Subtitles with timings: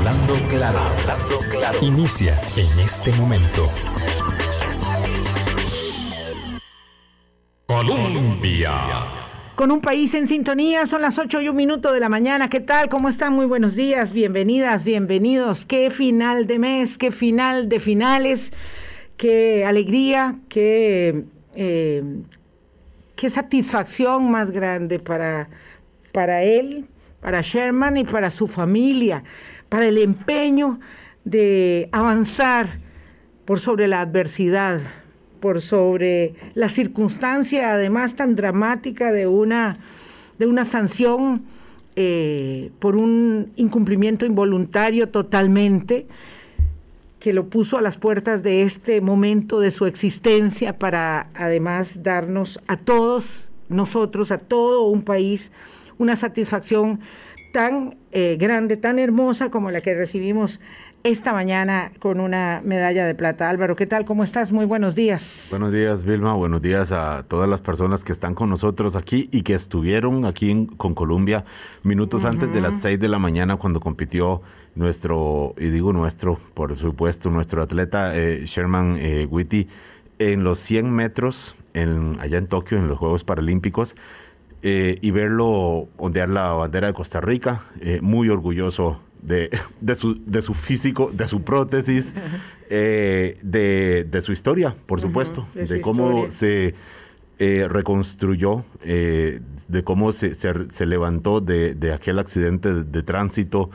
[0.00, 1.78] Hablando claro, hablando claro.
[1.82, 3.68] Inicia en este momento.
[7.66, 8.72] Colombia.
[9.56, 12.48] Con un país en sintonía, son las 8 y un minuto de la mañana.
[12.48, 12.88] ¿Qué tal?
[12.88, 13.34] ¿Cómo están?
[13.34, 15.66] Muy buenos días, bienvenidas, bienvenidos.
[15.66, 18.52] Qué final de mes, qué final de finales,
[19.18, 21.24] qué alegría, qué,
[21.54, 22.02] eh,
[23.16, 25.50] qué satisfacción más grande para,
[26.10, 26.86] para él,
[27.20, 29.24] para Sherman y para su familia,
[29.70, 30.78] para el empeño
[31.24, 32.80] de avanzar
[33.46, 34.80] por sobre la adversidad,
[35.40, 39.76] por sobre la circunstancia además tan dramática de una,
[40.38, 41.42] de una sanción
[41.96, 46.06] eh, por un incumplimiento involuntario totalmente
[47.18, 52.60] que lo puso a las puertas de este momento de su existencia para además darnos
[52.66, 55.52] a todos nosotros, a todo un país,
[55.98, 57.00] una satisfacción
[57.52, 60.60] tan eh, grande, tan hermosa como la que recibimos
[61.02, 63.48] esta mañana con una medalla de plata.
[63.48, 64.04] Álvaro, ¿qué tal?
[64.04, 64.52] ¿Cómo estás?
[64.52, 65.46] Muy buenos días.
[65.50, 66.34] Buenos días, Vilma.
[66.34, 70.68] Buenos días a todas las personas que están con nosotros aquí y que estuvieron aquí
[70.76, 71.44] con Colombia
[71.82, 74.42] minutos antes de las 6 de la mañana cuando compitió
[74.74, 79.68] nuestro, y digo nuestro, por supuesto, nuestro atleta eh, Sherman eh, Witty
[80.18, 83.94] en los 100 metros en, allá en Tokio, en los Juegos Paralímpicos.
[84.62, 89.48] Eh, y verlo ondear la bandera de Costa Rica, eh, muy orgulloso de,
[89.80, 92.14] de, su, de su físico, de su prótesis,
[92.68, 96.74] eh, de, de, su historia, por supuesto, de, cómo se
[97.38, 103.70] eh, reconstruyó, de cómo se, se, se levantó de, de, aquel accidente de, de tránsito,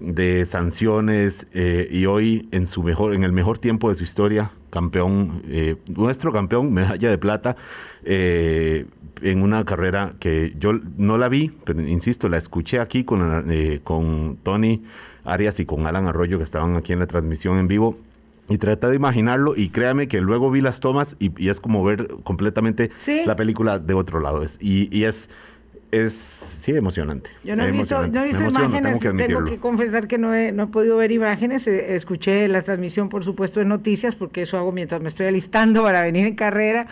[0.00, 4.50] de sanciones eh, y hoy en su mejor, en el mejor tiempo de su historia,
[4.70, 7.56] campeón, eh, nuestro campeón, medalla de plata,
[8.04, 8.86] eh,
[9.22, 13.46] en una carrera que yo no la vi, pero insisto, la escuché aquí con,
[13.84, 14.82] con Tony
[15.24, 17.98] Arias y con Alan Arroyo que estaban aquí en la transmisión en vivo.
[18.48, 21.84] Y trata de imaginarlo y créame que luego vi las tomas y, y es como
[21.84, 23.22] ver completamente ¿Sí?
[23.24, 24.42] la película de otro lado.
[24.42, 25.28] Es, y, y es
[25.90, 27.30] es sí emocionante.
[27.44, 30.34] Yo no he visto, no he visto imágenes, tengo que, tengo que, confesar que no
[30.34, 34.42] he, no he podido ver imágenes, eh, escuché la transmisión por supuesto de noticias, porque
[34.42, 36.86] eso hago mientras me estoy alistando para venir en carrera.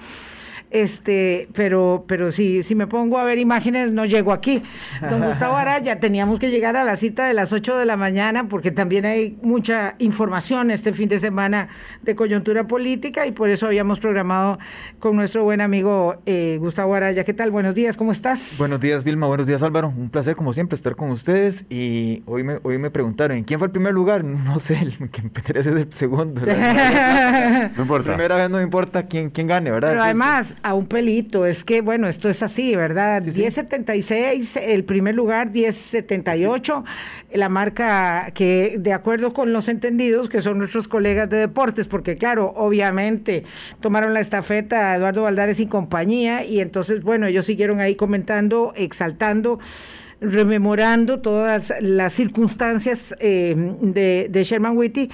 [0.70, 4.62] Este, pero, pero si, si me pongo a ver imágenes, no llego aquí.
[5.08, 8.48] Don Gustavo Araya, teníamos que llegar a la cita de las 8 de la mañana
[8.48, 11.68] porque también hay mucha información este fin de semana
[12.02, 14.58] de coyuntura política y por eso habíamos programado
[14.98, 17.24] con nuestro buen amigo eh, Gustavo Araya.
[17.24, 17.50] ¿Qué tal?
[17.50, 18.54] Buenos días, ¿cómo estás?
[18.58, 19.26] Buenos días, Vilma.
[19.26, 19.88] Buenos días, Álvaro.
[19.88, 21.64] Un placer, como siempre, estar con ustedes.
[21.70, 24.24] Y hoy me, hoy me preguntaron, ¿quién fue el primer lugar?
[24.24, 26.42] No sé, el que interesa es el segundo.
[27.76, 28.10] no importa.
[28.10, 29.90] Primera vez no me importa quién, quién gane, ¿verdad?
[29.90, 31.46] Pero además, a un pelito.
[31.46, 33.22] Es que, bueno, esto es así, ¿verdad?
[33.24, 34.58] Sí, 10.76, sí.
[34.62, 36.84] el primer lugar, 10.78,
[37.34, 42.16] la marca que, de acuerdo con los entendidos, que son nuestros colegas de deportes, porque,
[42.16, 43.44] claro, obviamente
[43.80, 48.72] tomaron la estafeta a Eduardo Valdares y compañía, y entonces, bueno, ellos siguieron ahí comentando,
[48.76, 49.58] exaltando
[50.20, 55.10] rememorando todas las circunstancias eh, de, de, Sherman Whitty,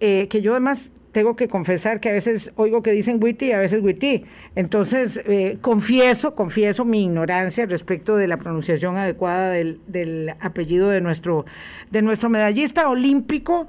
[0.00, 3.52] eh, que yo además tengo que confesar que a veces oigo que dicen Witty y
[3.52, 4.24] a veces Witty.
[4.54, 11.00] Entonces, eh, confieso, confieso mi ignorancia respecto de la pronunciación adecuada del, del apellido de
[11.00, 11.46] nuestro,
[11.90, 13.66] de nuestro medallista olímpico.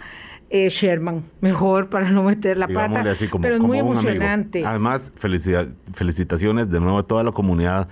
[0.52, 4.66] Eh, Sherman, mejor para no meter la pata, así, como, pero es muy emocionante.
[4.66, 5.12] Además,
[5.94, 7.88] felicitaciones de nuevo a toda la comunidad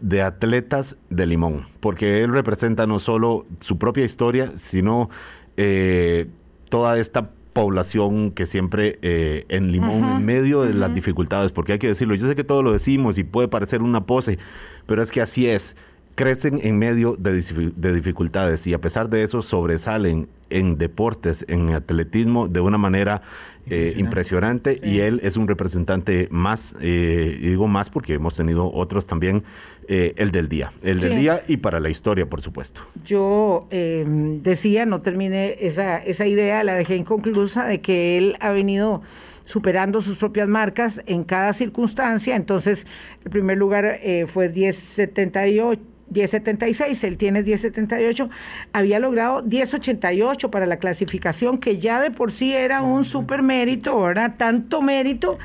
[0.00, 5.10] de atletas de Limón, porque él representa no solo su propia historia, sino
[5.58, 6.28] eh,
[6.70, 10.78] toda esta población que siempre eh, en Limón, uh -huh, en medio de uh -huh.
[10.78, 13.82] las dificultades, porque hay que decirlo, yo sé que todo lo decimos y puede parecer
[13.82, 14.38] una pose,
[14.86, 15.74] pero es que así es,
[16.18, 17.30] crecen en medio de,
[17.76, 23.22] de dificultades y a pesar de eso sobresalen en deportes, en atletismo, de una manera
[23.70, 24.88] eh, impresionante sí.
[24.88, 29.44] y él es un representante más, eh, y digo más porque hemos tenido otros también,
[29.86, 31.06] eh, el del día, el sí.
[31.06, 32.80] del día y para la historia, por supuesto.
[33.04, 34.04] Yo eh,
[34.42, 39.02] decía, no terminé esa, esa idea, la dejé inconclusa, de que él ha venido
[39.44, 42.86] superando sus propias marcas en cada circunstancia, entonces
[43.24, 48.30] el primer lugar eh, fue 1078 1076, él tiene 1078,
[48.72, 54.00] había logrado 1088 para la clasificación, que ya de por sí era un super mérito,
[54.00, 54.34] ¿verdad?
[54.36, 55.38] Tanto mérito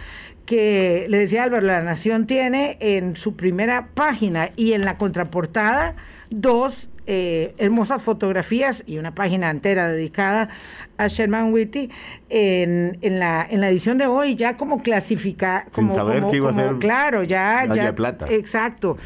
[0.46, 5.96] que le decía Álvaro, la Nación tiene en su primera página y en la contraportada
[6.30, 10.50] dos eh, hermosas fotografías y una página entera dedicada
[10.98, 11.90] a Sherman Whitty
[12.30, 16.52] en, en, la, en la edición de hoy, ya como clasificar, como, saber que iba
[16.52, 18.28] a ser claro, ya, ya, de plata.
[18.30, 18.98] exacto.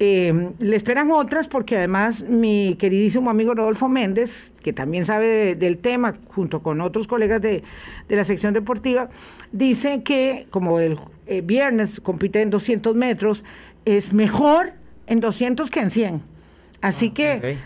[0.00, 5.78] Eh, le esperan otras porque además mi queridísimo amigo Rodolfo Méndez, que también sabe del
[5.78, 7.62] tema, junto con otros colegas de,
[8.08, 9.10] de, la sección deportiva,
[9.52, 13.44] dice que como el eh, viernes compite en 200 metros,
[13.84, 14.72] es mejor
[15.06, 16.33] en 200 que en 100.
[16.84, 17.56] Así que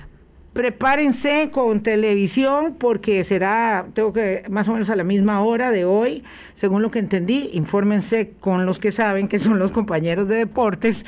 [0.58, 5.84] prepárense con televisión porque será, tengo que, más o menos a la misma hora de
[5.84, 6.25] hoy,
[6.55, 11.06] según lo que entendí, infórmense con los que saben, que son los compañeros de deportes,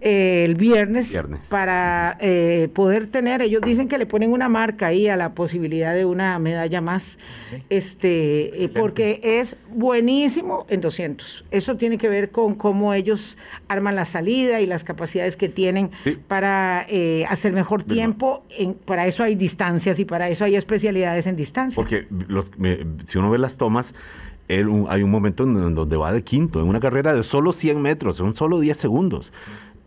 [0.00, 1.16] eh, el viernes,
[1.48, 5.94] para eh, poder tener, ellos dicen que le ponen una marca ahí a la posibilidad
[5.94, 7.18] de una medalla más,
[7.68, 11.44] este, eh, porque es buenísimo en 200.
[11.52, 15.90] Eso tiene que ver con cómo ellos arman la salida y las capacidades que tienen
[16.26, 16.86] para
[17.28, 17.84] hacer mejor.
[17.84, 21.76] tiempo en para eso hay distancias y para eso hay especialidades en distancia.
[21.76, 22.50] Porque los,
[23.04, 23.92] si uno ve las tomas,
[24.48, 28.16] hay un momento en donde va de quinto, en una carrera de solo 100 metros,
[28.16, 29.30] son solo 10 segundos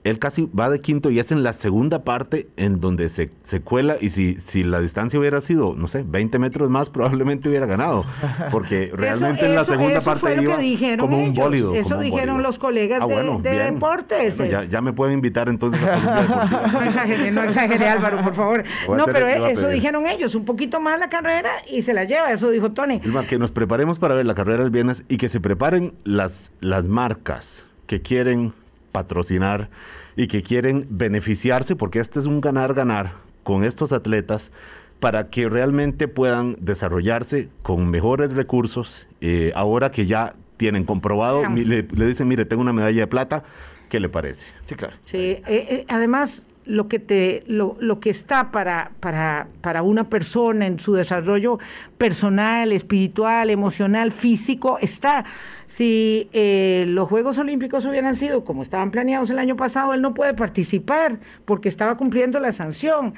[0.04, 3.62] él casi va de quinto y es en la segunda parte en donde se, se
[3.62, 7.66] cuela y si, si la distancia hubiera sido, no sé, 20 metros más, probablemente hubiera
[7.66, 8.06] ganado,
[8.52, 10.58] porque realmente en la segunda parte iba
[10.98, 11.76] como un bólido.
[11.76, 14.38] Eso dijeron los colegas ah, de, deportes.
[14.38, 18.64] ya, ya, me puede invitar entonces a No exagere, no exagere Álvaro, por favor.
[19.02, 22.50] No, pero eso dijeron ellos, un poquito más la carrera y se la lleva, eso
[22.50, 23.00] dijo Tony.
[23.30, 26.88] que nos preparemos para ver la carrera del viernes y que se preparen las, las
[26.88, 28.54] marcas que quieren
[28.92, 29.70] patrocinar
[30.16, 34.52] y que quieren beneficiarse, porque este es un ganar-ganar con estos atletas
[35.00, 39.08] para que realmente puedan desarrollarse con mejores recursos.
[39.20, 43.44] Eh, ahora que ya tienen comprobado, le, dicen, mire, tengo una medalla de plata,
[43.90, 44.46] ¿qué le parece?
[44.68, 44.94] Sí, claro.
[45.06, 50.10] Sí, eh, eh, además, lo que te lo, lo que está para, para, para, una
[50.10, 51.60] persona en su desarrollo
[51.98, 55.26] personal, espiritual, emocional, físico, está.
[55.68, 60.14] Si eh, los Juegos Olímpicos hubieran sido como estaban planeados el año pasado, él no
[60.14, 63.14] puede participar porque estaba cumpliendo la sanción.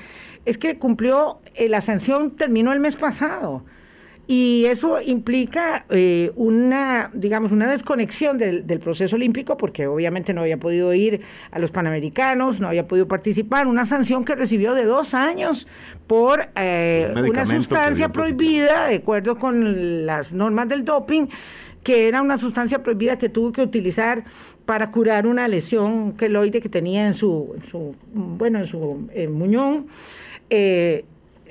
[0.45, 3.63] Es que cumplió, eh, la sanción terminó el mes pasado.
[4.25, 10.58] Y eso implica eh, una, digamos, una desconexión del, proceso olímpico, porque obviamente no había
[10.58, 11.22] podido ir
[11.52, 15.68] a los Panamericanos, no había podido participar, una sanción que recibió de dos años
[16.08, 21.28] por eh, una sustancia prohibida, de acuerdo con las normas del doping,
[21.84, 24.24] que era una sustancia prohibida que tuvo que utilizar
[24.66, 29.88] para curar una lesión queloide que tenía en su, su bueno, en su muñón.
[30.50, 31.04] Eh,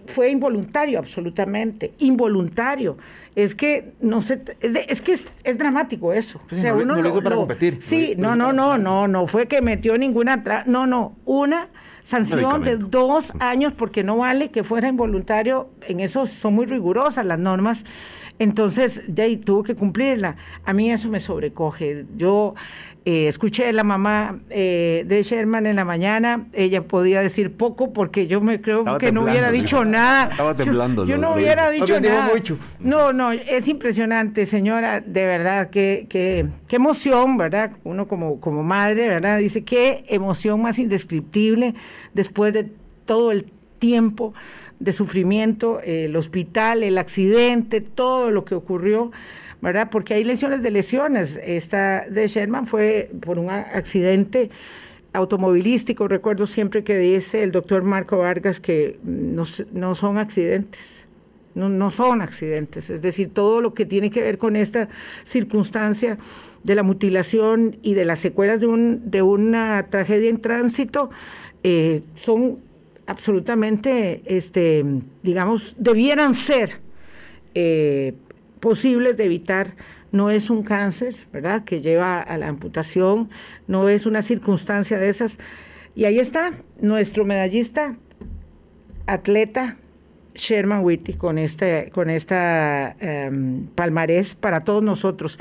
[0.07, 2.97] fue involuntario, absolutamente, involuntario.
[3.35, 6.41] Es que no sé, es, que es, dramático eso.
[6.51, 7.79] o sea, uno lo, hizo para competir.
[7.81, 11.69] Sí, no, no, no, no, no fue que metió ninguna, no, no, una
[12.03, 15.71] sanción de dos años porque no vale que fuera involuntario.
[15.89, 17.85] En eso son muy rigurosas las normas.
[18.39, 20.37] Entonces, de ahí tuvo que cumplirla.
[20.65, 22.07] A mí eso me sobrecoge.
[22.17, 22.55] Yo
[23.05, 27.93] eh, escuché a la mamá eh, de Sherman en la mañana, ella podía decir poco
[27.93, 30.29] porque yo me creo que no hubiera dicho nada.
[30.31, 31.05] Estaba temblando.
[31.05, 32.31] Yo, no hubiera dicho nada.
[32.79, 37.73] No, no, es impresionante, señora, de verdad, qué, qué, qué emoción, ¿verdad?
[37.83, 39.39] Uno como, como madre, ¿verdad?
[39.39, 41.75] Dice, qué emoción más indescriptible
[42.15, 42.71] después de
[43.05, 43.51] todo el
[43.81, 44.33] tiempo
[44.79, 49.11] de sufrimiento, el hospital, el accidente, todo lo que ocurrió.
[49.63, 49.89] ¿Verdad?
[49.91, 51.41] Porque hay lesiones de lesiones.
[51.43, 54.51] Esta de Sherman fue por un accidente
[55.13, 56.09] automovilístico.
[56.09, 61.07] Recuerdo siempre que dice el doctor Marco Vargas que no, no son accidentes.
[61.55, 64.89] No, no, son accidentes, es decir, todo lo que tiene que ver con esta
[65.23, 66.17] circunstancia
[66.65, 71.11] de la mutilación y de las secuelas de, un, de una tragedia en tránsito
[71.63, 72.57] eh, son
[73.07, 74.83] absolutamente, este,
[75.23, 76.81] digamos, debieran ser
[77.55, 78.15] eh,
[78.63, 79.75] posibles de evitar.
[80.13, 83.29] No es un cáncer, ¿verdad?, que lleva a la amputación,
[83.67, 85.39] no es una circunstancia de esas.
[85.95, 87.97] Y ahí está nuestro medallista,
[89.07, 89.77] atleta
[90.35, 95.41] Sherman Whitty, con, este, con esta em, palmarés para todos nosotros.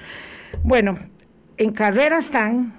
[0.64, 0.96] Bueno,
[1.58, 2.74] en carrera están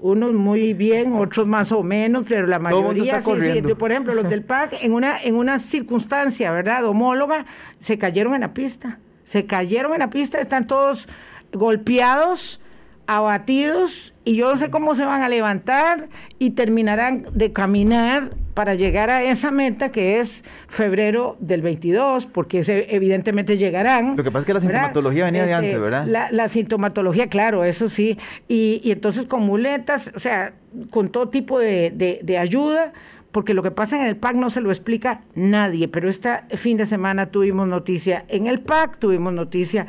[0.00, 4.28] unos muy bien, otros más o menos, pero la mayoría sí, sí, por ejemplo, los
[4.28, 6.84] del PAC en una en una circunstancia, ¿verdad?
[6.84, 7.46] homóloga,
[7.80, 11.08] se cayeron en la pista se cayeron en la pista, están todos
[11.52, 12.60] golpeados,
[13.06, 18.74] abatidos, y yo no sé cómo se van a levantar y terminarán de caminar para
[18.74, 24.16] llegar a esa meta que es febrero del 22, porque ese, evidentemente llegarán.
[24.16, 26.06] Lo que pasa es que la sintomatología venía de antes, este, ¿verdad?
[26.30, 28.18] La, sintomatología, claro, eso sí.
[28.46, 30.52] Y, y, entonces con muletas, o sea,
[30.90, 32.92] con todo tipo de, de ayuda,
[33.32, 36.76] porque lo que pasa en el PAC no se lo explica nadie, pero este fin
[36.76, 39.86] de semana tuvimos noticia en el PAC, tuvimos noticia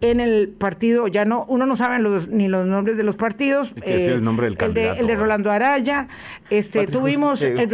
[0.00, 3.74] en el partido, ya no, uno no sabe los, ni los nombres de los partidos.
[3.82, 4.92] Eh, el nombre del candidato.
[4.92, 6.08] El de, el de Rolando Araya.
[6.50, 7.68] Este, tuvimos el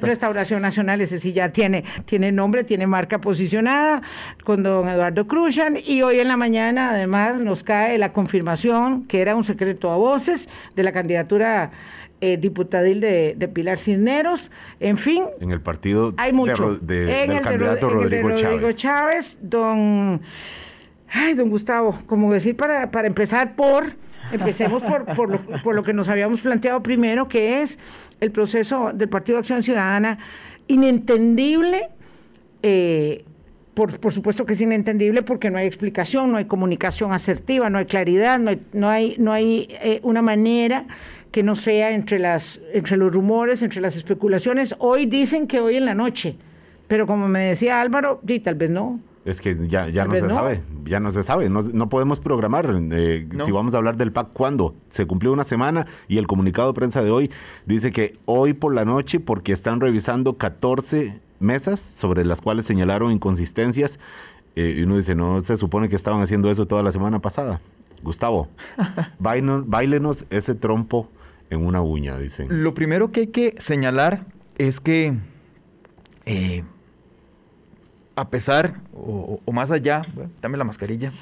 [0.00, 4.02] Restauración Nacional, ese sí ya tiene, tiene nombre, tiene marca posicionada,
[4.44, 5.76] con don Eduardo Cruzan.
[5.84, 9.96] Y hoy en la mañana, además, nos cae la confirmación, que era un secreto a
[9.96, 11.72] voces, de la candidatura
[12.20, 15.24] eh, diputadil de, Pilar Cisneros, en fin.
[15.40, 16.76] En el partido hay mucho.
[16.76, 19.38] De, en el candidato Rodrigo, Rodrigo Chávez.
[19.42, 20.22] Don,
[21.10, 23.84] ay, don Gustavo, como decir para, para empezar por,
[24.32, 27.78] empecemos por, por, lo, por lo que nos habíamos planteado primero, que es
[28.20, 30.18] el proceso del Partido de Acción Ciudadana,
[30.68, 31.90] inentendible.
[32.62, 33.24] Eh,
[33.74, 37.76] por, por, supuesto que es inentendible porque no hay explicación, no hay comunicación asertiva, no
[37.76, 40.86] hay claridad, no hay, no hay, no hay eh, una manera
[41.30, 44.74] que no sea entre, las, entre los rumores, entre las especulaciones.
[44.78, 46.36] Hoy dicen que hoy en la noche,
[46.88, 49.00] pero como me decía Álvaro, sí, tal vez no.
[49.26, 53.26] Es que ya, ya no se sabe, ya no se sabe, no, podemos programar eh,
[53.44, 54.72] si vamos a hablar del PAC cuándo.
[54.88, 57.30] Se cumplió una semana y el comunicado de prensa de hoy
[57.66, 63.10] dice que hoy por la noche, porque están revisando 14 mesas sobre las cuales señalaron
[63.10, 63.98] inconsistencias,
[64.54, 67.60] eh, y uno dice, no se supone que estaban haciendo eso toda la semana pasada.
[68.04, 68.46] Gustavo,
[69.18, 71.08] bailenos ese trompo
[71.50, 72.62] en una uña, dicen.
[72.62, 74.26] Lo primero que hay que señalar
[74.58, 75.14] es que
[76.24, 76.64] eh,
[78.16, 80.02] a pesar o, más allá,
[80.40, 81.12] dame la mascarilla,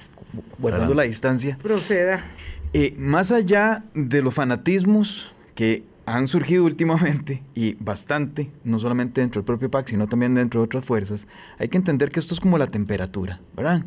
[0.59, 1.59] guardando la distancia.
[1.61, 2.25] Proceda.
[2.73, 9.41] Eh, más allá de los fanatismos que han surgido últimamente y bastante, no solamente dentro
[9.41, 11.27] del propio PAC, sino también dentro de otras fuerzas,
[11.59, 13.85] hay que entender que esto es como la temperatura, ¿verdad?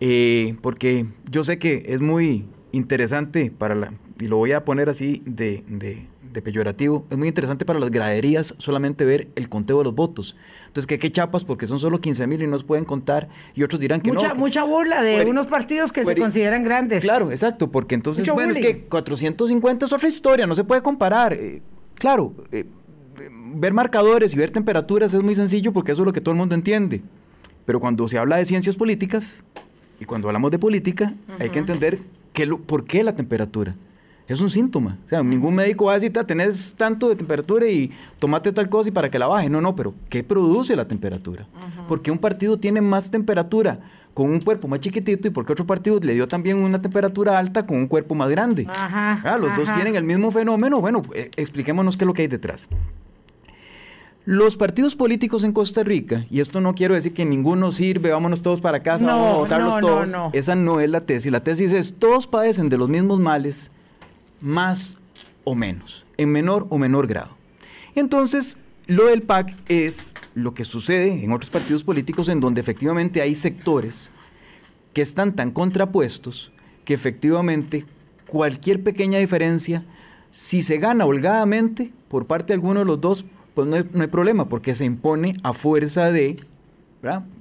[0.00, 4.88] Eh, porque yo sé que es muy interesante para la, y lo voy a poner
[4.88, 9.84] así de, de, peyorativo, es muy interesante para las graderías solamente ver el conteo de
[9.84, 10.36] los votos.
[10.66, 13.62] Entonces, que qué chapas porque son solo 15 mil y no se pueden contar y
[13.62, 14.34] otros dirán que mucha, no.
[14.36, 17.02] mucha burla de unos partidos que se consideran grandes.
[17.02, 21.32] Claro, exacto, porque entonces, bueno, es que 450 es otra historia, no se puede comparar.
[21.32, 21.62] Eh,
[21.94, 22.64] claro, eh,
[23.54, 26.38] ver marcadores y ver temperaturas es muy sencillo porque eso es lo que todo el
[26.38, 27.02] mundo entiende.
[27.66, 29.44] Pero cuando se habla de ciencias políticas
[29.98, 31.98] y cuando hablamos de política, hay que entender
[32.32, 33.74] que por qué la temperatura
[34.34, 34.96] es un síntoma.
[35.06, 38.88] O sea, ningún médico va a decir, tenés tanto de temperatura y tomate tal cosa
[38.88, 39.50] y para que la baje.
[39.50, 41.46] No, no, pero ¿qué produce la temperatura?
[41.88, 43.80] Porque un partido tiene más temperatura
[44.14, 47.66] con un cuerpo más chiquitito y porque otro partido le dio también una temperatura alta
[47.66, 48.66] con un cuerpo más grande.
[48.68, 50.80] Ajá, ah, los dos tienen el mismo fenómeno.
[50.80, 52.68] Bueno, eh, expliquémonos qué es lo que hay detrás.
[54.26, 58.42] Los partidos políticos en Costa Rica, y esto no quiero decir que ninguno sirve, vámonos
[58.42, 60.08] todos para casa, vamos a votarlos todos.
[60.34, 61.32] Esa no es la tesis.
[61.32, 63.72] La tesis es, todos padecen de los mismos males,
[64.40, 64.96] más
[65.44, 67.36] o menos, en menor o menor grado.
[67.94, 73.20] Entonces, lo del PAC es lo que sucede en otros partidos políticos en donde efectivamente
[73.20, 74.10] hay sectores
[74.92, 76.52] que están tan contrapuestos
[76.84, 77.84] que efectivamente
[78.26, 79.84] cualquier pequeña diferencia,
[80.30, 84.48] si se gana holgadamente por parte de alguno de los dos, pues no hay, problema,
[84.48, 86.36] porque se impone a fuerza de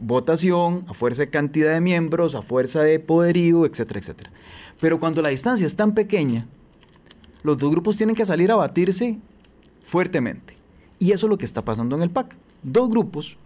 [0.02, 4.32] votación, a fuerza de cantidad de miembros, a fuerza de poderío, etcétera, etcétera.
[4.80, 6.48] Pero cuando la distancia es tan pequeña,
[7.44, 9.18] los dos grupos tienen que salir a batirse
[9.84, 10.56] fuertemente.
[11.00, 12.36] Y eso es lo que está pasando en el PAC.
[12.64, 13.38] Dos grupos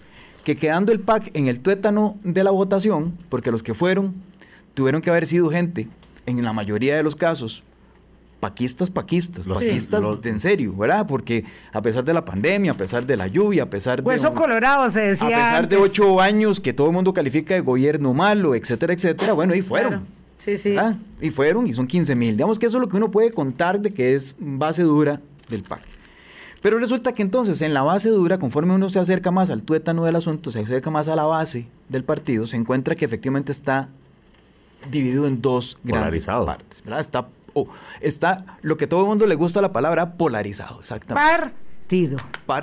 [0.43, 4.13] que quedando el PAC en el tuétano de la votación, porque los que fueron
[4.73, 5.87] tuvieron que haber sido gente,
[6.25, 7.63] en la mayoría de los casos,
[8.39, 11.05] paquistas, paquistas, paquistas en serio, ¿verdad?
[11.07, 14.07] Porque a pesar de la pandemia, a pesar de la lluvia, a pesar de...
[14.07, 15.27] Hueso colorado se decía.
[15.27, 19.33] A pesar de ocho años que todo el mundo califica de gobierno malo, etcétera, etcétera,
[19.33, 20.05] bueno, ahí fueron.
[20.43, 20.75] Sí, sí.
[21.21, 22.35] Y fueron y son 15 mil.
[22.35, 25.63] Digamos que eso es lo que uno puede contar de que es base dura del
[25.63, 25.81] PAC.
[26.61, 30.05] Pero resulta que entonces en la base dura, conforme uno se acerca más al tuétano
[30.05, 33.89] del asunto, se acerca más a la base del partido, se encuentra que efectivamente está
[34.89, 36.83] dividido en dos grandes partes.
[36.83, 36.99] ¿verdad?
[36.99, 37.27] Está,
[38.01, 42.17] está lo que a todo el mundo le gusta la palabra polarizado, exactamente partido.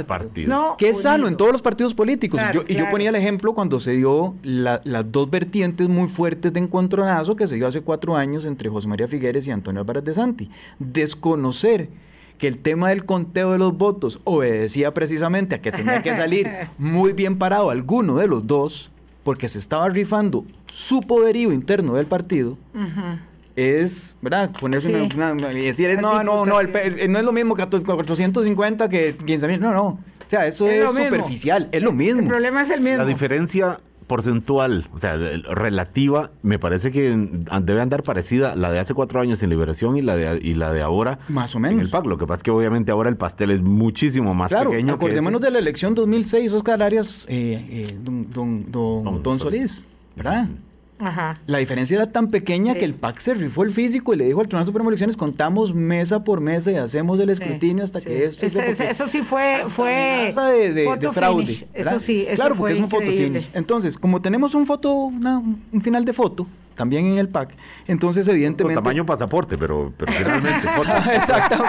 [0.06, 0.76] Partido.
[0.78, 2.40] que es sano en todos los partidos políticos.
[2.68, 7.36] y, yo, ponía el ejemplo cuando se dio las dos vertientes muy fuertes de encontronazo
[7.36, 10.50] que se dio hace cuatro años entre José María Figueres y Antonio Álvarez de Santi.
[10.78, 11.88] Desconocer
[12.38, 16.50] que el tema del conteo de los votos obedecía precisamente a que tenía que salir
[16.78, 18.90] muy bien parado alguno de los dos,
[19.22, 22.56] porque se estaba rifando su poderío interno del partido
[23.60, 24.50] es, ¿verdad?
[24.58, 29.48] Ponerse una, y decir, no, no, no, no es lo mismo que 450 que 15
[29.48, 29.86] mil, no, no.
[29.86, 29.98] O
[30.30, 32.20] sea, eso es, superficial, es lo mismo.
[32.20, 32.98] El problema es el mismo.
[32.98, 37.16] La diferencia porcentual, o sea, relativa, me parece que
[37.62, 40.72] debe andar parecida la de hace cuatro años en Liberación y la de, y la
[40.72, 41.20] de ahora.
[41.28, 41.78] Más o menos.
[41.78, 42.06] En el PAC.
[42.06, 44.94] Lo que pasa es que obviamente ahora el pastel es muchísimo más claro, pequeño.
[44.94, 49.86] Acordémonos de la elección 2006, Oscar Arias, eh, eh, don, don, don, don, Solís,
[50.16, 50.48] ¿verdad?
[51.46, 54.40] La diferencia era tan pequeña que el PAC se rifó el físico y le dijo
[54.40, 58.24] al Tribunal Supremo de Elecciones, contamos mesa por mesa y hacemos el escrutinio hasta que
[58.24, 58.46] esto...
[58.46, 61.66] Eso, eso sí fue, fue de, de, fraude.
[61.72, 63.50] Eso sí, eso Claro, porque es un foto finish.
[63.52, 67.54] Entonces, como tenemos un foto, un final de foto, también en el PAC.
[67.86, 68.76] Entonces, evidentemente.
[68.76, 70.66] Con tamaño pasaporte, pero, pero finalmente.
[71.14, 71.62] Exacto.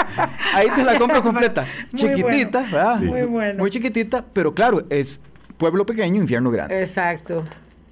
[0.54, 1.68] Ahí te la compro completa.
[1.94, 3.00] chiquitita, ¿verdad?
[3.00, 3.60] Muy bueno.
[3.60, 5.20] Muy chiquitita, pero claro, es
[5.58, 6.80] pueblo pequeño, infierno grande.
[6.80, 7.44] Exacto.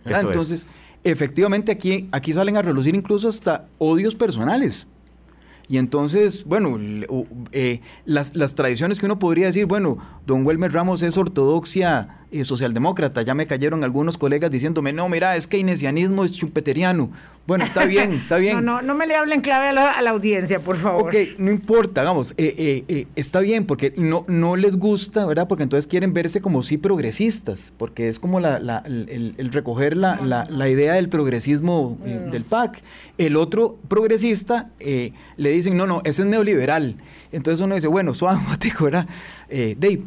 [0.06, 0.66] Entonces
[1.04, 4.88] efectivamente aquí, aquí salen a relucir incluso hasta odios personales.
[5.68, 6.78] Y entonces, bueno,
[7.52, 12.46] eh, las, las, tradiciones que uno podría decir, bueno, don Wilmer Ramos es ortodoxia eh,
[12.46, 13.22] socialdemócrata.
[13.24, 17.10] Ya me cayeron algunos colegas diciéndome, no, mira, es keynesianismo es chumpeteriano.
[17.48, 18.58] Bueno, está bien, está bien.
[18.58, 21.08] no, no, no me le hablen clave a la, audiencia, por favor.
[21.08, 25.48] Ok, no importa, vamos, eh, eh, está bien, porque no, no les gusta, ¿verdad?
[25.48, 30.20] Porque entonces quieren verse como sí progresistas, porque es como la, la, el, recoger la,
[30.50, 32.30] la, idea del progresismo mm.
[32.30, 32.84] del PAC.
[33.18, 36.98] El otro progresista le dicen, no, no, ese es neoliberal.
[37.32, 38.40] Entonces uno dice, bueno, suave,
[38.80, 39.08] ¿verdad?
[39.50, 40.02] Eh, Dave,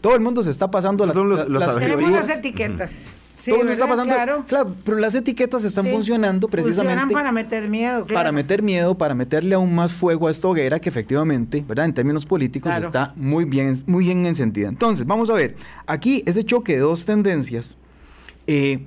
[0.00, 2.92] todo el mundo se está pasando las, los, las, las etiquetas.
[3.32, 4.44] Sí, todo el mundo está pasando.
[4.46, 4.74] Claro.
[4.82, 7.00] pero las etiquetas están funcionando precisamente.
[7.00, 8.06] Funcionan para meter miedo.
[8.06, 8.14] Claro.
[8.14, 11.84] Para meter miedo, para meterle aún más fuego a esta hoguera que efectivamente, ¿verdad?
[11.84, 14.68] En términos políticos está muy bien, muy bien encendida.
[14.68, 15.56] Entonces, vamos a ver.
[15.86, 17.76] Aquí ese choque de dos tendencias
[18.46, 18.86] eh,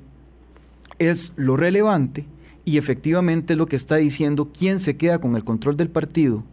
[0.97, 2.25] es lo relevante
[2.65, 6.43] y efectivamente es lo que está diciendo quién se queda con el control del partido.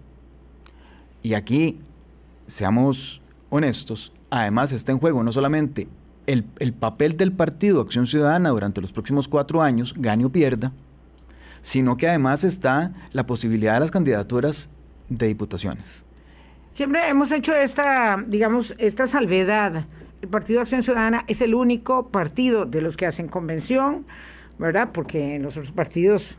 [1.23, 1.79] Y aquí,
[2.47, 3.23] seamos
[3.57, 5.89] honestos, además está en juego no solamente
[6.27, 10.73] el, papel del partido Acción Ciudadana durante los próximos cuatro años, gane o pierda,
[11.63, 14.69] sino que además está la posibilidad de las candidaturas
[15.09, 16.05] de diputaciones.
[16.73, 19.87] Siempre hemos hecho esta, digamos, esta salvedad.
[20.21, 24.05] El Partido Acción Ciudadana es el único partido de los que hacen convención,
[24.59, 24.91] ¿verdad?
[24.93, 26.37] Porque los otros partidos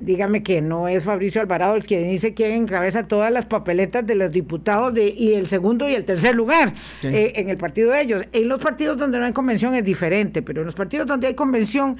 [0.00, 4.14] dígame que no es Fabricio Alvarado el que dice quién encabeza todas las papeletas de
[4.14, 8.02] los diputados de, y el segundo y el tercer lugar eh, en el partido de
[8.02, 8.24] ellos.
[8.32, 11.34] En los partidos donde no hay convención es diferente, pero en los partidos donde hay
[11.34, 11.96] convención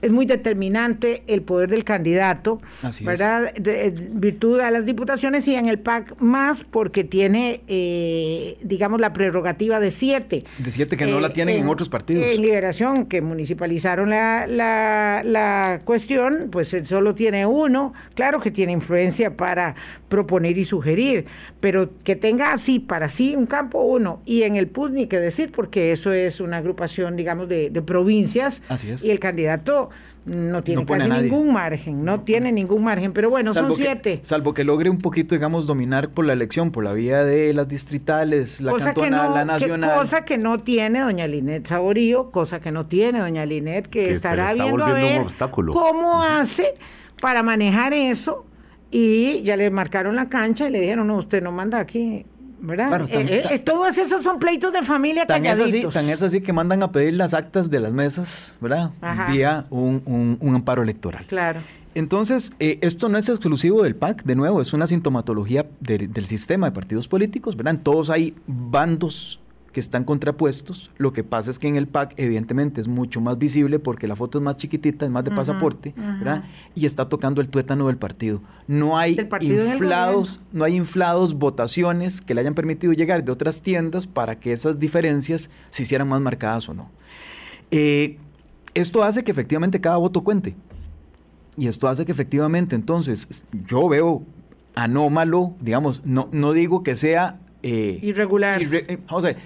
[0.00, 2.60] es muy determinante el poder del candidato,
[3.02, 3.52] ¿verdad?
[3.54, 9.12] De, virtud a las diputaciones y en el PAC más porque tiene, eh, digamos, la
[9.12, 10.44] prerrogativa de siete.
[10.58, 12.24] De siete que no la eh, tienen en, otros partidos.
[12.24, 18.52] En Liberación, que municipalizaron la, la, la cuestión, pues eso solo tiene uno, claro que
[18.52, 19.74] tiene influencia para
[20.08, 21.26] proponer y sugerir,
[21.58, 25.18] pero que tenga así para sí un campo uno y en el PUD ni que
[25.18, 28.62] decir, porque eso es una agrupación, digamos, de, provincias
[29.02, 29.90] y el candidato
[30.24, 34.20] no tiene casi ningún margen, no tiene ningún margen, pero bueno, son siete.
[34.22, 37.68] salvo que logre un poquito, digamos, dominar por la elección, por la vía de las
[37.68, 39.98] distritales, la cantonal, la nacional.
[39.98, 44.52] cosa que no tiene doña Linet Saborío, cosa que no tiene doña Linet, que, estará
[44.52, 45.26] viendo a ver
[45.72, 46.74] cómo hace
[47.20, 48.46] para manejar eso
[48.92, 52.26] y ya le marcaron la cancha y le dijeron, no, usted no manda aquí,
[52.62, 53.08] ¿verdad?
[53.10, 56.52] Eh, eh, todos esos son pleitos de familia tan es, así, tan es así que
[56.52, 58.90] mandan a pedir las actas de las mesas, ¿verdad?
[59.30, 61.26] Vía un, amparo electoral.
[61.26, 61.60] Claro.
[61.94, 66.66] Entonces, eh, esto no es exclusivo del PAC, de nuevo, es una sintomatología del sistema
[66.66, 67.74] de partidos políticos, ¿verdad?
[67.74, 69.41] En todos hay bandos
[69.72, 70.90] que están contrapuestos.
[70.98, 74.16] Lo que pasa es que en el PAC, evidentemente, es mucho más visible porque la
[74.16, 76.44] foto es más chiquitita, es más de pasaporte, ¿verdad?
[76.74, 78.42] Y está tocando el tuétano del partido.
[78.66, 84.06] No hay inflados, no hay inflados votaciones que le hayan permitido llegar de otras tiendas
[84.06, 86.90] para que esas diferencias se hicieran más marcadas o no.
[87.70, 88.18] Eh,
[88.74, 90.54] esto hace que efectivamente cada voto cuente.
[91.56, 94.22] Y esto hace que efectivamente, entonces, yo veo
[94.74, 98.60] anómalo, digamos, no, no digo que sea eh, irregular.
[98.62, 98.98] Eh,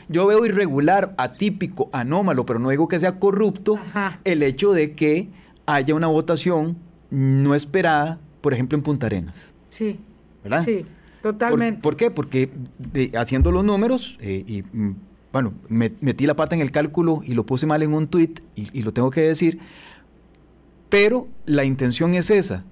[0.09, 3.79] yo veo irregular, atípico, anómalo, pero no digo que sea corrupto
[4.25, 5.29] el hecho de que
[5.67, 6.79] haya una votación
[7.11, 9.55] no esperada, por ejemplo, en Punta Arenas.
[9.69, 10.01] Sí.
[10.43, 10.65] ¿Verdad?
[10.65, 10.87] Sí,
[11.23, 11.81] totalmente.
[11.83, 12.11] ¿Por, qué?
[12.11, 12.51] Porque
[13.15, 14.97] haciendo los números, eh, y mm,
[15.33, 18.83] bueno, metí la pata en el cálculo y lo puse mal en un tweet y
[18.83, 19.59] lo tengo que decir,
[20.89, 22.65] pero la intención es esa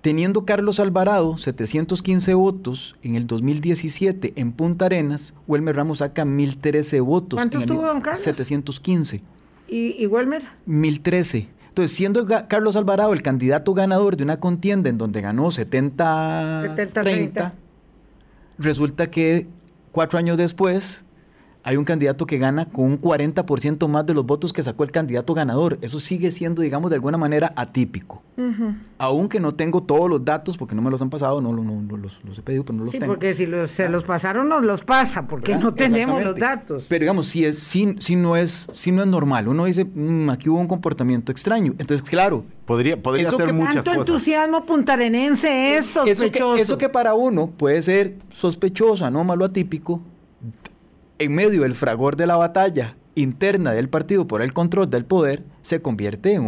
[0.00, 7.00] Teniendo Carlos Alvarado 715 votos en el 2017 en Punta Arenas, Welmer Ramos saca 1013
[7.00, 7.36] votos.
[7.36, 8.24] ¿Cuántos tuvo don Carlos?
[8.24, 9.22] 715.
[9.68, 10.44] ¿Y, y Welmer?
[10.64, 11.50] 1013.
[11.68, 17.52] Entonces, siendo Carlos Alvarado el candidato ganador de una contienda en donde ganó 70-30,
[18.58, 19.48] resulta que
[19.92, 21.04] cuatro años después
[21.62, 24.92] hay un candidato que gana con un 40% más de los votos que sacó el
[24.92, 25.78] candidato ganador.
[25.82, 28.22] Eso sigue siendo, digamos, de alguna manera atípico.
[28.96, 32.42] Aunque no tengo todos los datos, porque no me los han pasado, no, los, he
[32.42, 33.12] pedido, pero no los sí, tengo.
[33.12, 36.86] porque si se los pasaron, nos los pasa, porque no tenemos los datos.
[36.88, 40.30] Pero digamos, si, es, si, si, no, es, si no es normal, uno dice, mm,
[40.30, 41.74] aquí hubo un comportamiento extraño.
[41.78, 42.44] Entonces, claro.
[42.64, 46.56] Podría, podría eso ser que muchas tanto entusiasmo puntarenense es sospechoso.
[46.56, 50.00] Eso que, para uno puede ser sospechoso, anómalo, atípico,
[51.20, 55.44] en medio del fragor de la batalla interna del partido por el control del poder,
[55.62, 56.44] se convierte en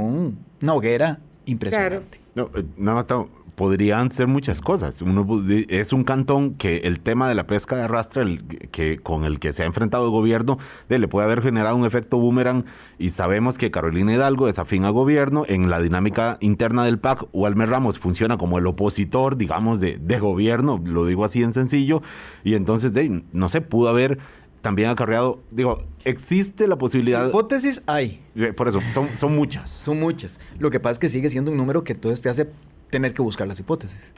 [0.59, 2.21] una hoguera impresionante.
[2.35, 3.07] No, eh, nada más
[3.55, 5.03] podrían ser muchas cosas.
[5.03, 5.27] Uno,
[5.69, 9.39] es un cantón que el tema de la pesca de arrastre el, que, con el
[9.39, 10.59] que se ha enfrentado el gobierno
[10.89, 12.65] le puede haber generado un efecto boomerang
[12.99, 15.45] y sabemos que Carolina Hidalgo es afín al gobierno.
[15.47, 20.19] En la dinámica interna del PAC, Walmer Ramos funciona como el opositor, digamos, de, de
[20.19, 22.03] gobierno, lo digo así en sencillo,
[22.45, 24.19] y entonces, de, no sé, pudo haber
[24.63, 27.29] también acarreado, digo, existe la posibilidad...
[27.29, 28.21] Hipótesis hay.
[28.37, 29.71] Eh, por eso, son, son muchas.
[29.71, 30.41] Son muchas.
[30.59, 32.49] Lo que pasa es que sigue siendo un número que todo te hace
[32.93, 34.15] tener que buscar las hipótesis.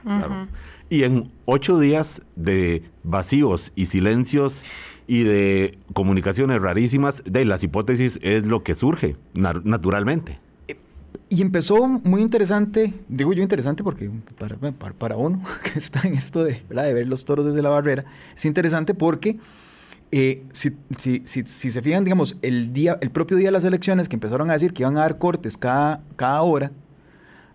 [0.91, 4.65] Y en ocho días de vacíos y silencios
[5.07, 10.41] y de comunicaciones rarísimas, de las hipótesis es lo que surge naturalmente.
[11.31, 14.57] Y empezó muy interesante, digo yo interesante porque para,
[14.93, 18.05] para, uno que está en esto de, de ver los toros desde la barrera,
[18.37, 19.39] es interesante porque
[20.17, 23.65] eh, si, si, si, si, se fijan, digamos, el, día, el propio día de las
[23.65, 26.71] elecciones que empezaron a decir que iban a dar cortes cada, cada hora,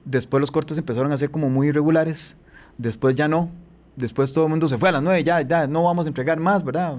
[0.04, 2.36] después los cortes empezaron a ser como muy irregulares,
[2.78, 3.50] después ya no,
[3.96, 6.38] después todo el mundo se fue a las nueve, ya, ya no vamos a entregar
[6.38, 6.98] más, ¿verdad?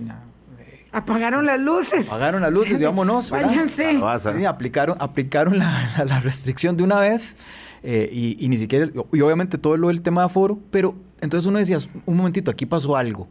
[0.92, 2.08] Apagaron las luces.
[2.08, 3.28] Apagaron las luces y vámonos.
[3.28, 4.00] Váyanse.
[4.38, 7.36] Sí, aplicaron, aplicaron la, la, restricción de una vez
[7.82, 11.46] eh, y, y, ni siquiera, y obviamente todo lo del tema de aforo, pero entonces
[11.46, 13.28] uno decía, un momentito, aquí pasó algo.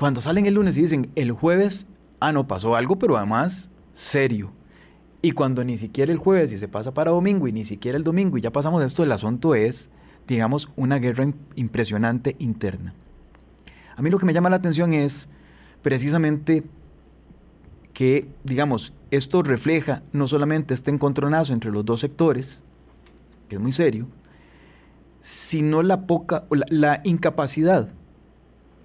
[0.00, 1.86] Cuando salen el lunes y dicen el jueves,
[2.20, 4.50] ah, no pasó algo, pero además serio.
[5.20, 8.02] Y cuando ni siquiera el jueves y se pasa para domingo y ni siquiera el
[8.02, 9.90] domingo y ya pasamos esto, el asunto es,
[10.26, 12.94] digamos, una guerra impresionante interna.
[13.94, 15.28] A mí lo que me llama la atención es
[15.82, 16.64] precisamente
[17.92, 22.62] que, digamos, esto refleja no solamente este encontronazo entre los dos sectores,
[23.50, 24.06] que es muy serio,
[25.20, 27.90] sino la poca, la, la incapacidad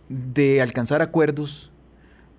[0.10, 1.72] de alcanzar acuerdos,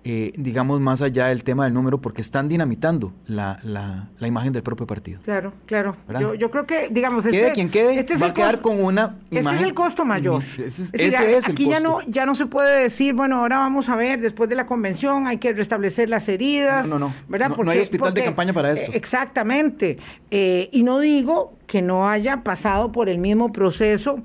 [0.09, 4.53] eh, digamos, más allá del tema del número, porque están dinamitando la, la, la imagen
[4.53, 5.19] del propio partido.
[5.25, 5.97] Claro, claro.
[6.17, 9.17] Yo, yo, creo que, digamos, quede este, quien quede, este va a quedar con una
[9.31, 9.47] imagen.
[9.47, 10.41] Este es el costo mayor.
[10.41, 14.21] Ese, es, aquí ya no ya no se puede decir, bueno, ahora vamos a ver,
[14.21, 16.87] después de la convención hay que restablecer las heridas.
[16.87, 17.13] No, no, no.
[17.27, 17.49] ¿verdad?
[17.49, 18.93] No, hay hospital de campaña para esto.
[18.93, 19.97] Exactamente.
[20.31, 24.23] Eh, y no digo que no haya pasado por el mismo proceso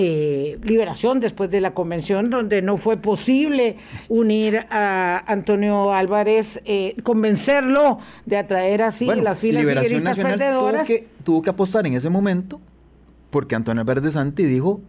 [0.00, 3.76] eh, liberación después de la convención, donde no fue posible
[4.08, 10.86] unir a Antonio Álvarez, eh, convencerlo de atraer así las filas Liberación Nacional perdedoras.
[10.86, 12.60] Tuvo que, tuvo que apostar en ese momento,
[13.30, 14.80] porque Antonio Álvarez de Santi dijo,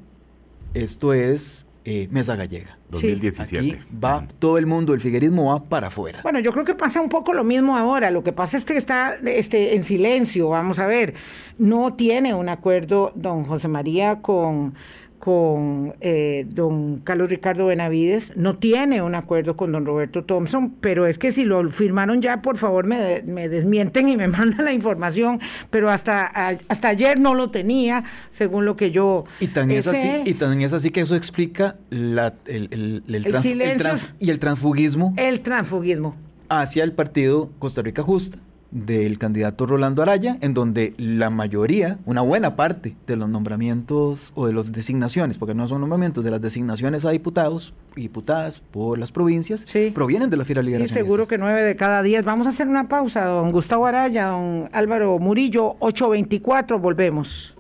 [0.73, 2.78] esto es eh, Mesa Gallega.
[2.89, 3.57] 2017.
[3.57, 6.19] Aquí va todo el mundo, el figuerismo va para afuera.
[6.23, 8.11] Bueno, yo creo que pasa un poco lo mismo ahora.
[8.11, 11.13] Lo que pasa es que está este, en silencio, vamos a ver.
[11.57, 14.73] No tiene un acuerdo don José María con
[15.19, 21.05] con eh, don Carlos Ricardo Benavides, no tiene un acuerdo con don Roberto Thompson, pero
[21.05, 24.73] es que si lo firmaron ya, por favor me, me desmienten y me mandan la
[24.73, 26.25] información, pero hasta,
[26.67, 29.25] hasta ayer no lo tenía, según lo que yo...
[29.39, 33.99] Y tan, es así, y tan es así que eso explica la, el, el, el,
[34.19, 35.13] y el transfugismo.
[35.17, 36.15] El transfugismo.
[36.47, 38.39] Hacia el partido Costa Rica Justa
[38.71, 44.47] del candidato Rolando Araya, en donde la mayoría, una buena parte de los nombramientos o
[44.47, 48.97] de las designaciones, porque no son nombramientos, de las designaciones a diputados y diputadas por
[48.97, 52.23] las provincias, provienen de la Fira Sí, seguro que nueve de cada diez.
[52.25, 57.55] Vamos a hacer una pausa, don Gustavo Araya, don Álvaro Murillo, 824, volvemos.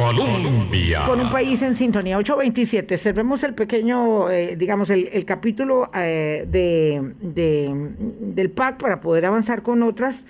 [0.00, 1.04] Colombia.
[1.04, 2.16] Con un país en sintonía.
[2.16, 2.96] 827.
[2.96, 9.82] Cerremos el pequeño, eh, digamos, el, capítulo eh, de, del PAC para poder avanzar con
[9.82, 10.26] otras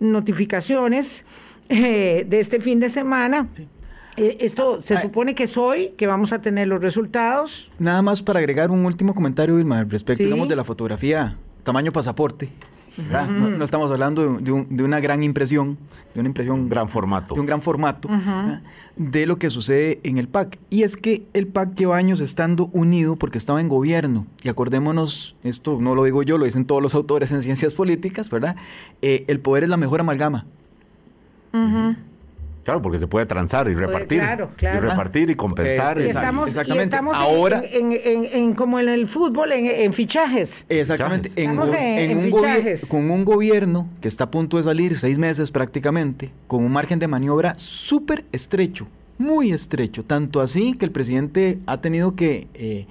[0.00, 1.24] notificaciones
[1.68, 3.48] eh, de este fin de semana.
[4.16, 7.70] esto se supone que es hoy que vamos a tener los resultados.
[7.78, 12.50] Nada más para agregar un último comentario, Vilma, respecto, digamos, de la fotografía, tamaño pasaporte.
[12.96, 15.78] No, estamos hablando de, una gran impresión,
[16.14, 16.68] de una impresión...
[16.68, 17.34] Gran formato.
[17.34, 18.08] De un gran formato
[18.96, 20.58] de lo que sucede en el PAC.
[20.70, 24.26] Y es que el PAC lleva años estando unido porque estaba en gobierno.
[24.42, 28.30] Y acordémonos, esto no lo digo yo, lo dicen todos los autores en ciencias políticas,
[28.30, 28.56] ¿verdad?
[29.00, 30.46] Eh, el poder es la mejor amalgama.
[32.64, 34.20] Claro, porque se puede transar y repartir.
[34.20, 34.86] claro, claro.
[34.86, 36.00] Y repartir y compensar.
[36.00, 36.94] y estamos, exactamente.
[36.94, 40.64] estamos Ahora, en, en, en, como en el fútbol, en, fichajes.
[40.68, 41.32] Exactamente.
[41.36, 42.30] En, un
[42.88, 46.98] con un gobierno que está a punto de salir, seis meses prácticamente, con un margen
[46.98, 48.86] de maniobra súper estrecho,
[49.18, 50.04] muy estrecho.
[50.04, 52.86] Tanto así que el presidente ha tenido que eh,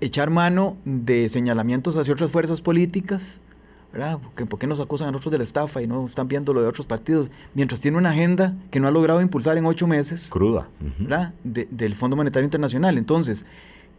[0.00, 3.40] echar mano de señalamientos hacia otras fuerzas políticas
[3.92, 4.18] ¿verdad?
[4.48, 6.68] ¿Por qué nos acusan a nosotros de la estafa y no están viendo lo de
[6.68, 7.28] otros partidos?
[7.54, 10.28] Mientras tiene una agenda que no ha logrado impulsar en ocho meses.
[10.30, 10.68] Cruda.
[10.98, 11.34] ¿verdad?
[11.44, 12.98] del Fondo Monetario Internacional.
[12.98, 13.44] Entonces,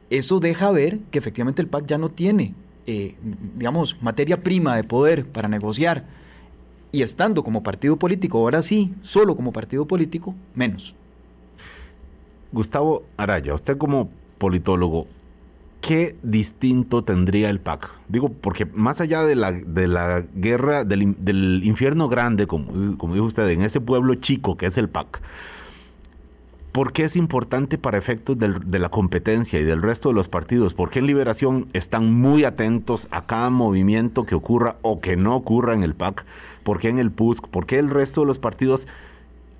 [0.09, 2.53] eso deja ver que efectivamente el PAC ya no tiene,
[2.85, 3.15] eh,
[3.55, 6.05] digamos, materia prima de poder para negociar.
[6.91, 10.95] Y estando como partido político, ahora sí, solo como partido político, menos.
[12.51, 15.07] Gustavo Araya, usted como politólogo,
[15.81, 17.89] ¿qué distinto tendría el PAC?
[18.07, 23.25] Digo, porque más allá de la, de la guerra, del, infierno grande, como, como dijo
[23.25, 25.21] usted, en ese pueblo chico que es el PAC,
[26.71, 30.73] ¿por qué es importante para efectos de la competencia y del resto de los partidos?
[30.73, 35.35] ¿Por qué en Liberación están muy atentos a cada movimiento que ocurra o que no
[35.35, 36.25] ocurra en el PAC?
[36.63, 37.47] ¿Por qué en el PUSC?
[37.47, 38.87] ¿Por qué el resto de los partidos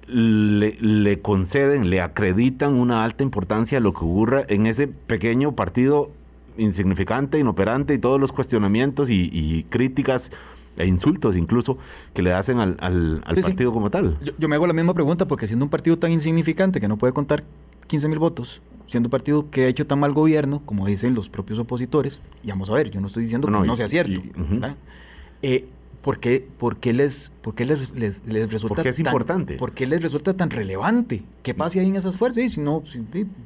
[0.08, 5.56] le, le, conceden, le acreditan una alta importancia a lo que ocurra en ese pequeño
[5.56, 6.12] partido
[6.58, 10.32] insignificante, inoperante y todos los cuestionamientos y, críticas
[10.78, 11.78] e insultos incluso
[12.14, 14.18] que le hacen al, al, partido como tal.
[14.38, 17.14] Yo, me hago la misma pregunta porque siendo un partido tan insignificante que no puede
[17.14, 17.44] contar
[17.88, 21.30] 15 mil votos, siendo un partido que ha hecho tan mal gobierno, como dicen los
[21.30, 24.22] propios opositores, y vamos a ver, yo no estoy diciendo que no, sea cierto,
[26.02, 29.54] ¿Por qué, por qué les, por qué les, les, resulta ¿Por qué es tan, importante?
[29.56, 31.24] ¿Por qué les resulta tan relevante?
[31.44, 32.54] ¿Qué pasa ahí en esas fuerzas?
[32.54, 32.82] si no,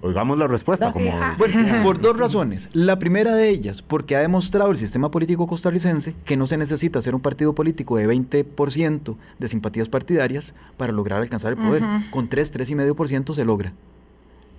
[0.02, 0.94] Oigamos la respuesta.
[0.94, 1.12] Como...
[1.38, 2.70] Bueno, por dos razones.
[2.72, 7.02] La primera de ellas, porque ha demostrado el sistema político costarricense que no se necesita
[7.02, 11.84] ser un partido político de 20% de simpatías partidarias para lograr alcanzar el poder.
[12.10, 13.74] Con 3, 3,5% se logra.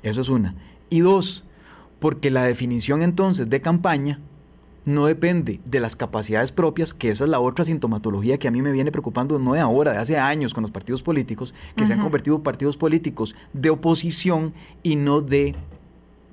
[0.03, 0.55] Eso es una.
[0.91, 1.45] Y dos,
[1.99, 4.21] porque la definición entonces de campaña
[4.87, 8.63] no depende de las capacidades propias, que esa es la otra sintomatología que a mí
[8.63, 11.93] me viene preocupando, no de ahora, de hace años con los partidos políticos, que se
[11.93, 15.57] han convertido en partidos políticos de oposición y no de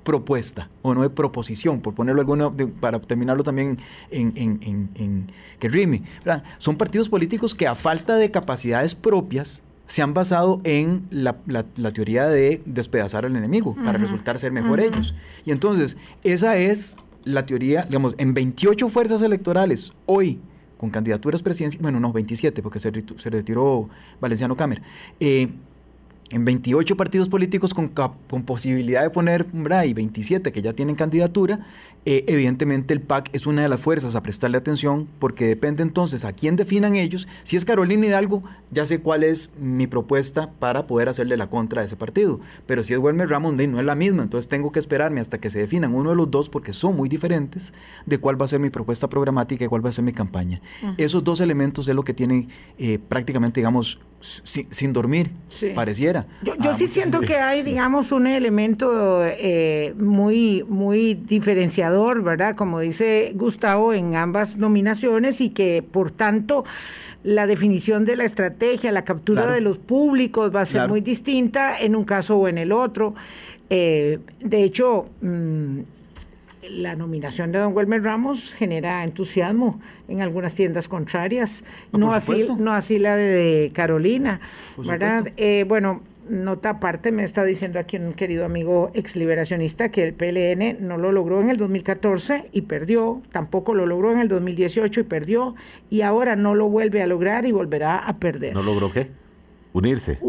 [0.04, 3.78] propuesta o no de proposición, por ponerlo alguno, para terminarlo también
[4.10, 5.26] en, en,
[5.58, 6.04] que rime.
[6.58, 11.34] Son partidos políticos que a falta de capacidades propias se han basado en la,
[11.92, 15.14] teoría de despedazar al enemigo para resultar ser mejor ellos.
[15.44, 20.40] Y entonces, esa es la teoría, digamos, en 28 fuerzas electorales hoy,
[20.76, 22.90] con candidaturas presidenciales, bueno, no, 27, porque se,
[23.30, 23.88] retiró
[24.20, 24.82] Valenciano Camer,
[25.20, 25.48] eh,
[26.30, 29.46] en 28 partidos políticos con, con posibilidad de poner,
[29.86, 31.66] y 27 que ya tienen candidatura,
[32.06, 36.26] eh, evidentemente el PAC es una de las fuerzas a prestarle atención porque depende entonces
[36.26, 37.26] a quién definan ellos.
[37.44, 41.80] Si es Carolina Hidalgo, ya sé cuál es mi propuesta para poder hacerle la contra
[41.80, 42.40] a ese partido.
[42.66, 44.22] Pero si es Wilmer Ramón, no es la misma.
[44.22, 47.08] Entonces tengo que esperarme hasta que se definan uno de los dos porque son muy
[47.08, 47.72] diferentes
[48.04, 50.60] de cuál va a ser mi propuesta programática y cuál va a ser mi campaña.
[50.98, 55.30] Esos dos elementos es lo que tienen eh, prácticamente, digamos, sin dormir,
[55.74, 56.26] pareciera.
[56.42, 62.56] Yo, yo sí siento que hay, digamos, un elemento eh, muy, muy diferenciador, ¿verdad?
[62.56, 66.64] Como dice Gustavo, en ambas nominaciones y que, por tanto,
[67.22, 71.76] la definición de la estrategia, la captura de los públicos va a ser muy distinta
[71.78, 73.14] en un caso o en el otro.
[73.68, 75.80] Eh, de hecho, mm,
[76.70, 82.72] la nominación de don Wilmer Ramos genera entusiasmo en algunas tiendas contrarias, no, así, no
[82.72, 84.40] así la de, Carolina,
[84.76, 85.32] ¿verdad?
[85.36, 90.14] Eh, bueno, nota aparte, me está diciendo aquí un querido amigo ex liberacionista que el
[90.14, 95.00] PLN no lo logró en el 2014 y perdió, tampoco lo logró en el 2018
[95.00, 95.54] y perdió,
[95.90, 98.54] y ahora no lo vuelve a lograr y volverá a perder.
[98.54, 99.08] ¿No logró qué?
[99.74, 100.20] Unirse.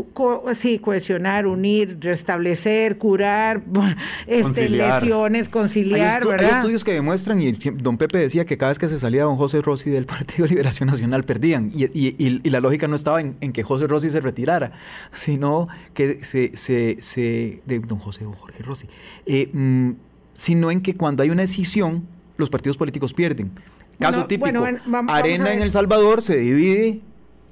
[0.55, 3.61] sí, cohesionar, unir, restablecer, curar
[4.27, 6.49] este, lesiones, conciliar, hay, ¿verdad?
[6.49, 9.37] hay, estudios que demuestran, y don Pepe decía que cada vez que se salía don
[9.37, 11.69] José Rossi del Partido de Liberación Nacional perdían.
[11.71, 14.71] Y, y, la lógica no estaba en, que José Rossi se retirara,
[15.13, 16.57] sino que se...
[16.57, 18.87] se, se de don José o Jorge Rossi.
[19.27, 19.91] Eh, mm,
[20.33, 23.51] sino en que cuando hay una decisión, los partidos políticos pierden.
[23.99, 24.65] Caso típico,
[25.07, 27.01] Arena en El Salvador se divide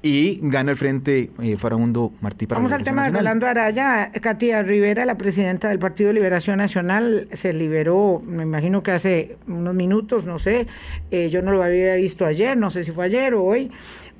[0.05, 4.11] y gana el frente eh, Farabundo Martí para Vamos al tema de Rolando Araya.
[4.21, 9.37] Katia Rivera, la presidenta del Partido de Liberación Nacional, se liberó, me imagino que hace
[9.47, 10.67] unos minutos, no sé,
[11.09, 13.71] eh, yo no lo había visto ayer, no sé si fue ayer o hoy,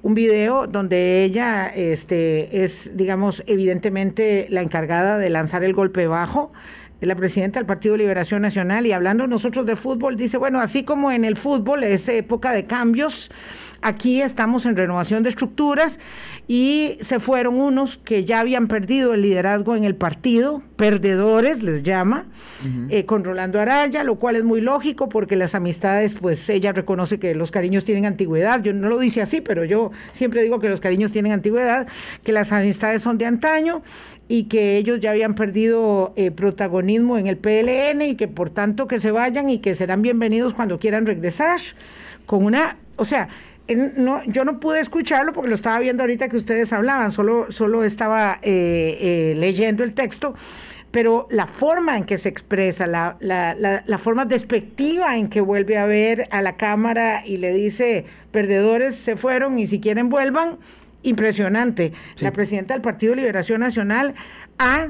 [0.04, 6.54] un video donde ella este, es, digamos, evidentemente la encargada de lanzar el golpe bajo
[7.06, 11.12] la presidenta del Partido Liberación Nacional, y hablando nosotros de fútbol, dice, bueno, así como
[11.12, 13.32] en el fútbol es época de cambios,
[13.84, 16.00] Aquí estamos en renovación de estructuras
[16.48, 21.84] y se fueron unos que ya habían perdido el liderazgo en el partido, perdedores les
[21.84, 22.26] llama,
[22.90, 27.20] eh, con Rolando Araya, lo cual es muy lógico porque las amistades, pues ella reconoce
[27.20, 28.64] que los cariños tienen antigüedad.
[28.64, 31.88] Yo no lo dice así, pero yo siempre digo que los cariños tienen antigüedad,
[32.24, 33.84] que las amistades son de antaño
[34.30, 38.88] y que ellos ya habían perdido eh, protagonismo en el PLN y que por tanto
[38.88, 41.60] que se vayan y que serán bienvenidos cuando quieran regresar
[42.26, 43.28] con una, o sea,
[43.68, 47.84] no, yo no pude escucharlo porque lo estaba viendo ahorita que ustedes hablaban, solo, solo
[47.84, 50.36] estaba eh, eh, leyendo el texto,
[50.92, 55.78] pero la forma en que se expresa, la, la, la, forma despectiva en que vuelve
[55.78, 60.60] a ver a la Cámara y le dice, perdedores se fueron y si quieren vuelvan,
[61.02, 61.94] impresionante.
[62.20, 64.14] La presidenta del Partido Liberación Nacional
[64.60, 64.90] ha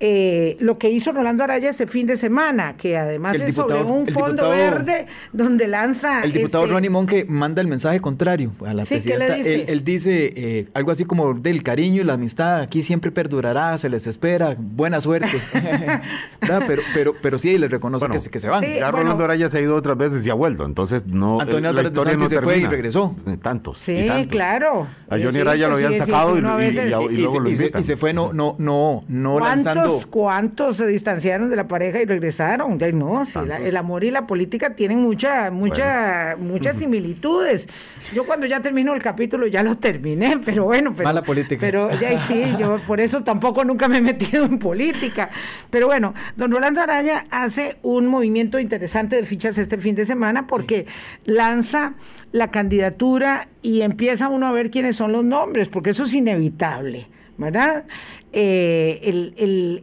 [0.00, 4.06] eh, lo que hizo Rolando Araya este fin de semana, que además es sobre un
[4.06, 6.22] fondo verde donde lanza...
[6.22, 9.36] El diputado este, Ronnie Monque manda el mensaje contrario a la presidenta.
[9.36, 13.88] Él, dice eh, algo así como del cariño y la amistad aquí siempre perdurará, se
[13.88, 15.40] les espera, buena suerte.
[16.40, 18.64] pero, pero, pero sí, le reconoce que, se, que se van.
[18.64, 21.40] ya Rolando Araya se ha ido otras veces y ha vuelto, entonces no...
[21.40, 23.16] Antonio la historia no se fue y regresó.
[23.26, 23.78] Eh, tantos.
[23.78, 24.86] Sí, claro.
[25.08, 27.80] A Johnny Araya lo habían sacado y, luego lo invitan.
[27.80, 32.04] Y se fue no, no, no, no lanzando ¿Cuántos se distanciaron de la pareja y
[32.04, 32.78] regresaron?
[32.78, 33.24] Ya no,
[33.62, 37.66] el amor y la política tienen mucha, mucha, muchas similitudes.
[38.14, 41.60] Yo cuando ya termino el capítulo ya lo terminé, pero bueno, pero, Mala política.
[41.60, 45.30] pero ya sí, yo por eso tampoco nunca me he metido en política.
[45.70, 50.46] Pero bueno, don Rolando Araya hace un movimiento interesante de fichas este fin de semana
[50.46, 50.86] porque
[51.24, 51.94] lanza
[52.32, 57.08] la candidatura y empieza uno a ver quiénes son los nombres, porque eso es inevitable.
[57.38, 57.84] ¿Verdad?
[58.32, 59.00] Eh,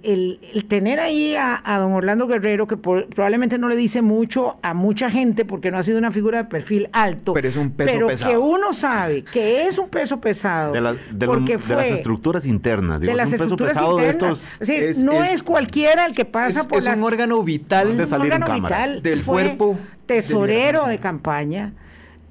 [0.04, 5.10] el, tener ahí a, don Orlando Guerrero, que probablemente no le dice mucho a mucha
[5.10, 8.08] gente porque no ha sido una figura de perfil alto, pero es un peso pero
[8.08, 8.32] pesado.
[8.32, 10.74] que uno sabe que es un peso pesado.
[11.12, 14.60] De, porque fue, las estructuras internas, de las estructuras internas.
[15.04, 19.02] no es, cualquiera el que pasa por es un órgano vital, de un órgano vital
[19.02, 19.78] del cuerpo.
[20.06, 21.74] Tesorero de campaña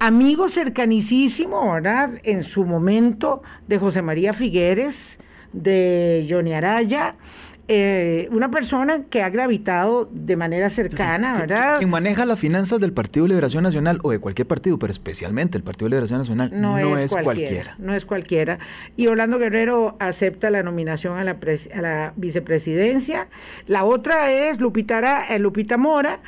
[0.07, 2.11] amigo cercanicísimo, ¿verdad?
[2.25, 5.19] En su momento de José María Figueres,
[5.53, 7.17] de Johnny Araya.
[7.67, 11.79] Eh, una persona que ha gravitado de manera cercana, ¿verdad?
[11.79, 15.57] Quien maneja las finanzas del Partido de Liberación Nacional o de cualquier partido, pero especialmente
[15.57, 18.59] el Partido de Liberación Nacional, no, es, cualquiera, No es cualquiera.
[18.99, 21.38] Y Orlando Guerrero acepta la nominación a la,
[21.75, 23.29] a la vicepresidencia.
[23.67, 26.21] La otra es Lupita, eh, Lupita Mora,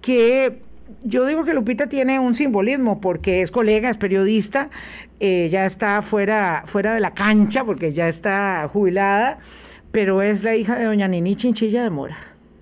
[0.00, 0.62] que
[1.04, 4.70] yo digo que Lupita tiene un simbolismo porque es colega, es periodista,
[5.20, 9.38] eh, ya está fuera, fuera de la cancha porque ya está jubilada,
[9.92, 12.16] pero es la hija de doña Nini Chinchilla de Mora.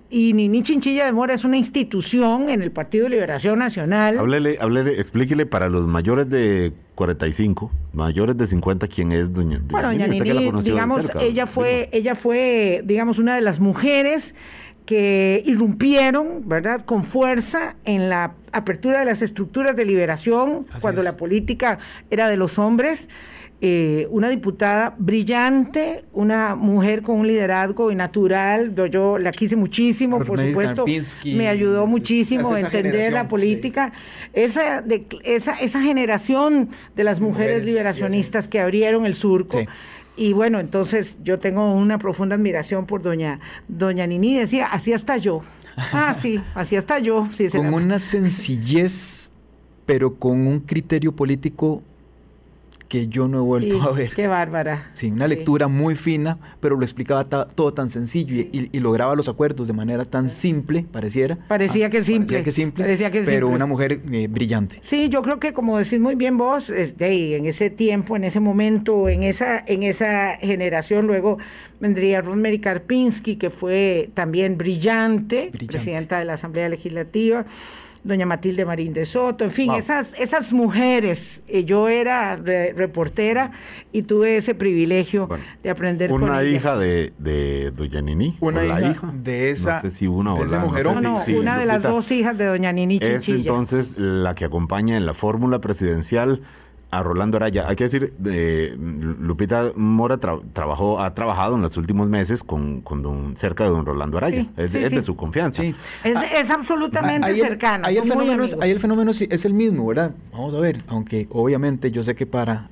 [0.09, 4.19] Y Nini Chinchilla de Mora es una institución en el Partido de Liberación Nacional.
[4.19, 9.89] Háblele, háblele, explíquele para los mayores de 45, mayores de 50, quién es doña, bueno,
[9.89, 10.31] doña Nini.
[10.61, 14.35] digamos, ella fue, ella fue, digamos, una de las mujeres
[14.85, 21.17] que irrumpieron, ¿verdad?, con fuerza en la apertura de las estructuras de liberación, cuando la
[21.17, 23.09] política era de los hombres.
[23.61, 30.39] Eh, una diputada brillante, una mujer con un liderazgo natural, yo, la quise muchísimo, por
[30.39, 30.85] supuesto,
[31.23, 33.93] me ayudó muchísimo a entender la política,
[34.33, 39.59] esa, de, esa, esa generación de las mujeres, liberacionistas que abrieron el surco.
[40.17, 44.37] Y bueno, entonces yo tengo una profunda admiración por doña, doña Nini.
[44.37, 45.41] Decía, así hasta yo.
[45.91, 47.27] Ah, sí, así hasta yo.
[47.31, 49.29] Sí, con una sencillez,
[49.85, 51.83] pero con un criterio político
[52.87, 54.11] que yo no he vuelto a ver.
[54.11, 54.89] Qué bárbara.
[54.93, 59.67] Sí, una lectura muy fina, pero lo explicaba todo tan sencillo y, lograba los acuerdos
[59.67, 61.37] de manera tan simple, pareciera.
[61.47, 62.37] Parecía que simple.
[62.37, 62.83] Parecía que simple.
[62.83, 64.77] Parecía que pero una mujer eh, brillante.
[64.81, 68.39] Sí, yo creo que como decís muy bien vos, este, en ese tiempo, en ese
[68.39, 71.39] momento, en esa, en esa generación, luego
[71.79, 75.65] vendría Rosemary Karpinski, que fue también brillante, brillante.
[75.65, 77.45] presidenta de la Asamblea Legislativa
[78.05, 81.41] doña Matilde Marín de Soto, en fin, esas, esas mujeres.
[81.47, 83.51] Eh, yo era reportera
[83.91, 85.27] y tuve ese privilegio
[85.63, 88.37] de aprender una con Una hija de, de doña Nini.
[88.39, 90.85] Una hija, de esa, no sé si una o esa mujer.
[91.01, 93.17] No, una de las dos hijas de doña Nini Chinchilla.
[93.17, 96.41] Es entonces la que acompaña en la fórmula presidencial
[96.91, 97.67] a Rolando Araya.
[97.67, 103.01] Hay que decir, eh, Lupita Mora trabajó, ha trabajado en los últimos meses con, con
[103.01, 104.47] don, cerca de don Rolando Araya.
[104.57, 105.63] es, de su confianza.
[106.03, 107.85] Es, absolutamente cercano.
[107.85, 110.11] Ahí el, fenómeno, es, ahí el fenómeno es el mismo, ¿verdad?
[110.31, 112.69] Vamos a ver, aunque obviamente yo sé que para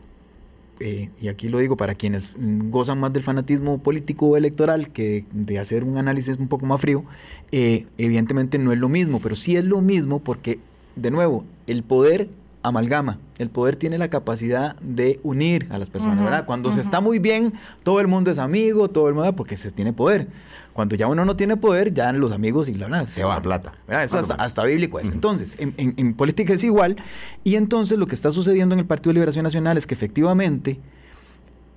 [0.79, 5.59] eh, y aquí lo digo para quienes gozan más del fanatismo político electoral que de
[5.59, 7.05] hacer un análisis un poco más frío,
[7.51, 10.59] eh, evidentemente no es lo mismo, pero sí es lo mismo porque,
[10.95, 12.27] de nuevo, el poder
[12.63, 13.19] amalgama.
[13.37, 16.45] El poder tiene la capacidad de unir a las personas, ¿verdad?
[16.45, 17.53] Cuando se está muy bien,
[17.83, 20.27] todo el mundo es amigo, todo el mundo, porque se tiene poder.
[20.71, 23.41] Cuando ya uno no tiene poder, ya los amigos y la verdad, se va.
[23.41, 23.73] plata.
[23.87, 25.09] Eso hasta, bíblico es.
[25.11, 26.95] Entonces, en, política es igual.
[27.43, 30.79] Y entonces lo que está sucediendo en el Partido de Liberación Nacional es que efectivamente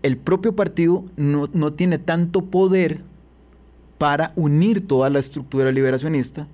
[0.03, 3.03] el propio partido no, no tiene tanto poder
[3.99, 6.47] para unir toda la estructura liberacionista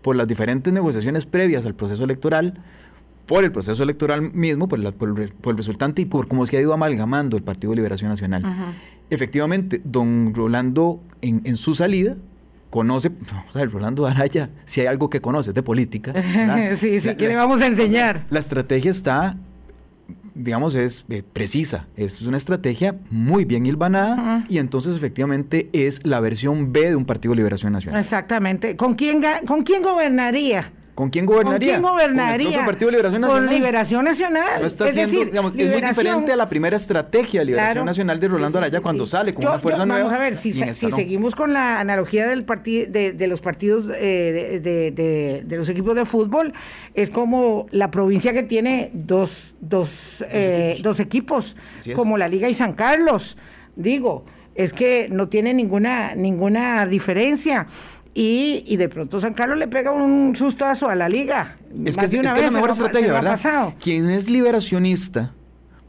[0.00, 2.54] por las diferentes negociaciones previas al proceso electoral
[3.28, 7.36] por el proceso electoral mismo, por, el, resultante y por cómo se ha ido amalgamando
[7.36, 8.42] el Partido de Liberación Nacional.
[9.10, 12.16] Efectivamente, don Rolando en, su salida
[12.70, 13.10] conoce,
[13.48, 16.14] o sea, Rolando Araya, si hay algo que conoce de política.
[16.76, 18.24] sí, sí, ¿qué le vamos a enseñar?
[18.30, 19.36] La estrategia está,
[20.34, 26.20] digamos, es eh, precisa, es una estrategia muy bien hilvanada y entonces efectivamente es la
[26.20, 28.00] versión B de un Partido de Liberación Nacional.
[28.00, 28.74] Exactamente.
[28.74, 30.72] ¿Con quién, con quién gobernaría?
[30.98, 31.74] ¿Con quién gobernaría?
[31.74, 32.50] ¿Con quién gobernaría?
[32.50, 33.46] Con el Partido de Liberación Nacional.
[33.46, 34.64] Con Liberación Nacional.
[34.64, 38.80] es, digamos, es muy diferente a la primera estrategia de Liberación Nacional de Rolando Araya
[38.80, 40.02] cuando sale con una fuerza nueva.
[40.02, 45.44] Vamos a ver, si, seguimos con la analogía del de, de, los partidos eh, de,
[45.46, 46.52] de, los equipos de fútbol,
[46.94, 51.54] es como la provincia que tiene dos, dos, eh, dos equipos,
[51.94, 53.38] como la Liga y San Carlos.
[53.76, 54.24] Digo,
[54.58, 57.68] es que no tiene ninguna, ninguna diferencia.
[58.14, 61.56] Y, de pronto San Carlos le pega un sustazo a la liga.
[61.84, 63.74] Es que, es, que la mejor estrategia, ¿verdad?
[63.80, 65.32] Quien es liberacionista,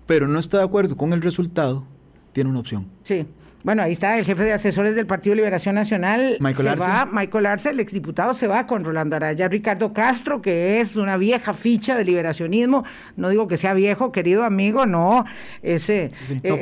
[0.05, 1.85] pero no está de acuerdo con el resultado,
[2.31, 2.87] tiene una opción.
[3.03, 3.25] Sí.
[3.61, 6.37] Bueno, ahí está el jefe de asesores del Partido Liberación Nacional.
[6.39, 9.49] Michael se va, Michael Arce, el exdiputado, se va con Rolando Araya.
[9.49, 12.85] Ricardo Castro, que es una vieja ficha de liberacionismo.
[13.17, 15.25] No digo que sea viejo, querido amigo, no.
[15.61, 16.09] Ese,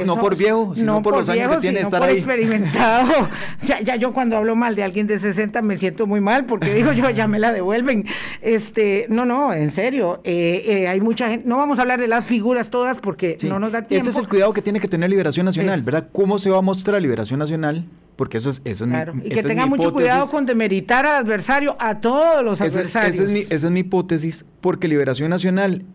[0.06, 3.30] no, por viejo, sino por, los años que tiene estar por experimentado.
[3.62, 6.74] ya, ya yo cuando hablo mal de alguien de 60 me siento muy mal porque
[6.74, 8.08] digo yo, ya me la devuelven.
[8.41, 10.22] Este, no, no, en serio.
[10.24, 11.48] Eh, eh, hay mucha gente.
[11.48, 14.02] No vamos a hablar de las figuras todas porque no nos da tiempo.
[14.02, 16.08] Ese es el cuidado que tiene que tener Liberación Nacional, ¿verdad?
[16.12, 16.87] ¿Cómo se va a mostrar?
[16.92, 17.86] La liberación nacional,
[18.16, 21.76] porque eso es, eso es mi, Y que tenga mucho cuidado con demeritar al adversario,
[21.80, 23.16] a todos los adversarios.
[23.16, 25.86] Esa es, mi, esa es mi hipótesis, porque liberación nacional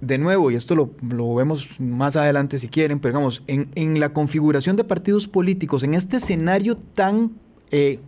[0.00, 4.00] de nuevo, y esto lo, lo, vemos más adelante si quieren, pero digamos, en, en,
[4.00, 7.32] la configuración de partidos políticos, en este escenario tan
[7.70, 8.00] eh,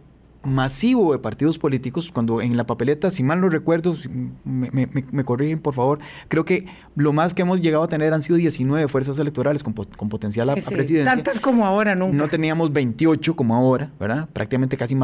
[0.45, 3.97] masivo de partidos políticos, cuando en la papeleta, si mal no recuerdo,
[4.45, 6.66] me, corrigen por favor, creo que
[6.97, 10.51] lo más que hemos llegado a tener han sido 19 fuerzas electorales con, con potencial
[10.51, 11.05] a, presidencia.
[11.05, 12.16] Tantas como ahora nunca.
[12.16, 14.28] No teníamos 28 como ahora, ¿verdad?
[14.32, 14.97] Prácticamente casi,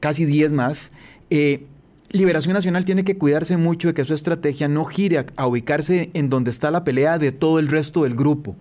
[0.00, 0.90] casi 10 más.
[1.30, 1.66] Eh,
[2.10, 6.30] Liberación Nacional tiene que cuidarse mucho de que su estrategia no gire a ubicarse en
[6.30, 8.54] donde está la pelea de todo el resto del grupo,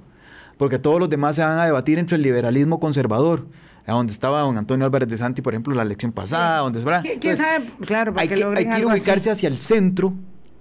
[0.57, 3.45] porque todos los demás se van a debatir entre el liberalismo conservador
[3.85, 6.83] a donde estaba don Antonio Álvarez de Santi, por ejemplo, la elección pasada, donde
[7.19, 7.71] ¿Quién, sabe?
[7.85, 10.13] Claro, hay que, hay que ir ubicarse hacia el centro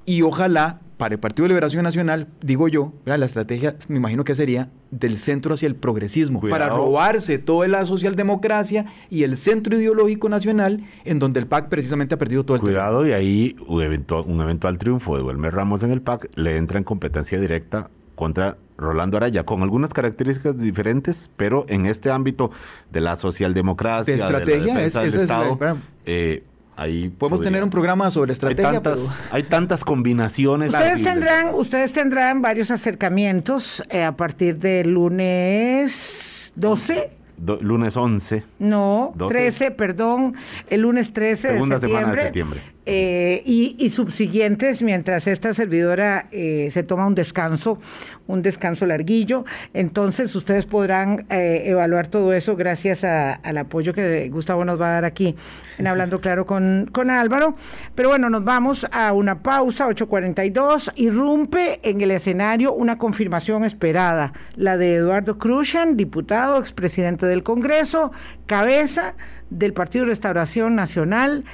[0.05, 4.37] y ojalá para el Partido de Liberación Nacional, digo yo, la estrategia me imagino que
[4.37, 10.29] sería del centro hacia el progresismo, para robarse toda la socialdemocracia y el centro ideológico
[10.29, 14.27] nacional en donde el PAC precisamente ha perdido todo el Cuidado y ahí un eventual,
[14.29, 18.57] un eventual triunfo de Wilmer Ramos en el PAC le entra en competencia directa contra
[18.83, 22.51] Rolando Araya, con algunas características diferentes, pero en este ámbito
[22.91, 25.59] de la socialdemocracia, de estrategia, de es, del Estado,
[26.05, 26.45] eh,
[26.77, 28.69] ahí podemos tener un programa sobre estrategia.
[28.69, 30.73] Hay tantas, hay tantas combinaciones.
[30.73, 37.23] Ustedes tendrán, ustedes tendrán varios acercamientos eh, a partir del lunes 12
[37.61, 38.45] lunes 11.
[38.59, 40.35] No, 13, perdón,
[40.69, 42.01] el lunes 13 Segunda de septiembre.
[42.01, 42.61] semana de septiembre.
[42.85, 47.79] Eh, y, subsiguientes mientras esta servidora eh, se toma un descanso,
[48.27, 49.45] un descanso larguillo.
[49.73, 54.93] Entonces ustedes podrán eh, evaluar todo eso gracias al apoyo que Gustavo nos va a
[54.95, 55.37] dar aquí
[55.79, 57.55] en Hablando Claro con, con Álvaro.
[57.95, 60.93] Pero bueno, nos vamos a una pausa, 8.42.
[60.97, 68.11] Irrumpe en el escenario una confirmación esperada, la de Eduardo Cruzan, diputado, expresidente del Congreso,
[68.47, 69.15] cabeza
[69.51, 71.45] del Partido Restauración Nacional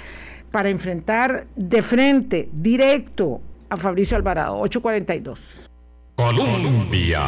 [0.51, 3.41] para enfrentar de frente, directo,
[3.71, 5.69] a Fabricio Alvarado, 842.
[6.19, 7.23] Colombia.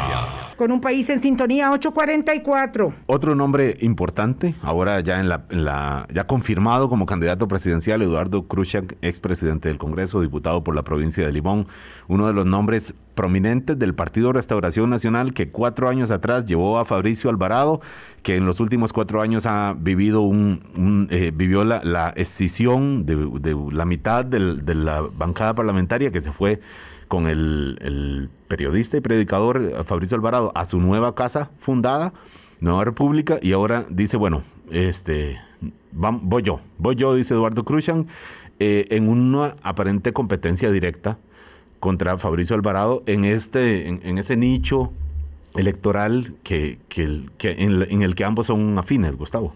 [0.56, 2.92] Con un país en sintonía 844.
[3.06, 9.68] Otro nombre importante, ahora ya en la, ya confirmado como candidato presidencial, Eduardo Khrushchev, expresidente
[9.68, 11.68] del Congreso, diputado por la provincia de Limón,
[12.08, 16.84] uno de los nombres prominentes del Partido Restauración Nacional que cuatro años atrás llevó a
[16.84, 17.80] Fabricio Alvarado,
[18.24, 23.84] que en los últimos cuatro años ha vivido un, eh, vivió la, escisión de, la
[23.84, 26.60] mitad de la bancada parlamentaria que se fue
[27.10, 32.12] con el, periodista y predicador Fabricio Alvarado a su nueva casa fundada,
[32.60, 35.40] Nueva República, y ahora dice, bueno, este,
[35.90, 38.06] voy yo, voy yo, dice Eduardo Cruzan,
[38.60, 41.18] eh, en una aparente competencia directa
[41.80, 44.92] contra Fabricio Alvarado en, este, en, ese nicho
[45.56, 49.54] electoral que, que, en, el que ambos son afines, Gustavo.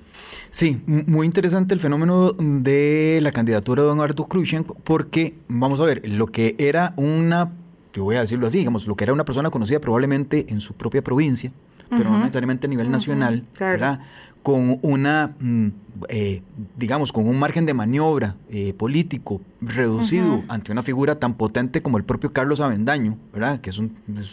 [0.50, 6.02] Sí, muy interesante el fenómeno de la candidatura de Eduardo Cruzan, porque, vamos a ver,
[6.08, 7.52] lo que era una,
[7.92, 10.74] que voy a decirlo así, digamos, lo que era una persona conocida probablemente en su
[10.74, 11.52] propia provincia,
[11.90, 14.00] pero no necesariamente a nivel nacional, ¿verdad?
[14.44, 15.68] Con una, mm,
[16.10, 16.42] eh,
[16.76, 21.96] digamos, con un margen de maniobra eh, político reducido ante una figura tan potente como
[21.96, 23.62] el propio Carlos Avendaño, ¿verdad?
[23.62, 23.80] Que es,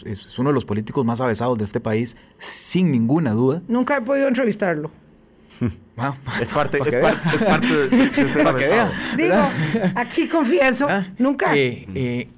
[0.04, 3.62] es, uno de los políticos más avesados de este país, sin ninguna duda.
[3.68, 4.90] Nunca he podido entrevistarlo.
[5.94, 6.96] Ah, es parte, es,
[7.44, 8.92] parte de, Para que vea.
[9.14, 9.34] Digo,
[9.94, 11.54] aquí confieso, ah, nunca.
[11.54, 12.28] Eh,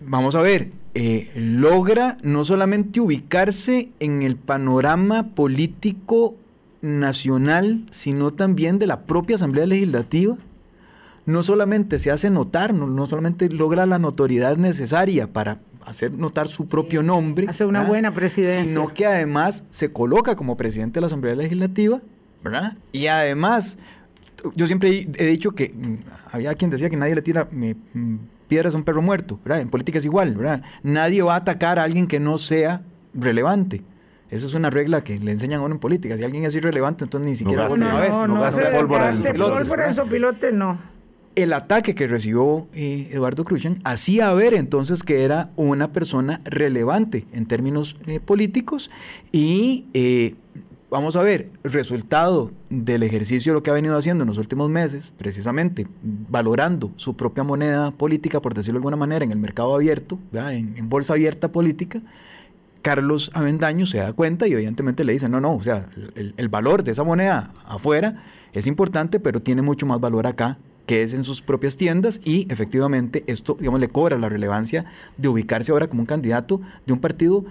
[0.00, 0.70] vamos a ver,
[1.00, 6.34] eh, logra no solamente ubicarse en el panorama político
[6.80, 10.36] nacional, sino también de la propia Asamblea Legislativa.
[11.24, 16.66] No solamente se hace notar, no, solamente logra la notoriedad necesaria para hacer notar su
[16.66, 17.46] propio nombre.
[17.48, 18.64] Hace una buena presidencia.
[18.64, 22.00] Sino que además se coloca como presidente de la Asamblea Legislativa,
[22.42, 22.76] ¿verdad?
[22.90, 23.78] Y además,
[24.56, 25.96] yo siempre he dicho que mm,
[26.32, 28.16] había quien decía que nadie le tira mm,
[28.48, 29.60] piedras a un perro muerto, ¿verdad?
[29.60, 30.62] En política es igual, ¿verdad?
[30.82, 32.82] Nadie va a atacar a alguien que no sea
[33.14, 33.82] relevante.
[34.30, 36.16] Esa es una regla que le enseñan a uno en política.
[36.16, 38.10] Si alguien es irrelevante, entonces ni siquiera no, no, a ver.
[38.10, 40.78] No, no, no, pólvora en pilote, no.
[41.34, 47.26] El ataque que recibió eh, Eduardo Cruzan hacía ver entonces que era una persona relevante
[47.32, 48.90] en términos eh, políticos
[49.30, 50.34] y eh,
[50.90, 54.70] vamos a ver, resultado del ejercicio de lo que ha venido haciendo en los últimos
[54.70, 59.74] meses, precisamente valorando su propia moneda política, por decirlo de alguna manera, en el mercado
[59.74, 62.00] abierto, en, bolsa abierta política,
[62.82, 66.48] Carlos Avendaño se da cuenta y evidentemente le dice, no, no, o sea, el, el
[66.48, 68.22] valor de esa moneda afuera
[68.52, 72.50] es importante, pero tiene mucho más valor acá que es en sus propias tiendas y
[72.50, 74.86] efectivamente esto, digamos, le cobra la relevancia
[75.18, 77.44] de ubicarse ahora como un candidato de un partido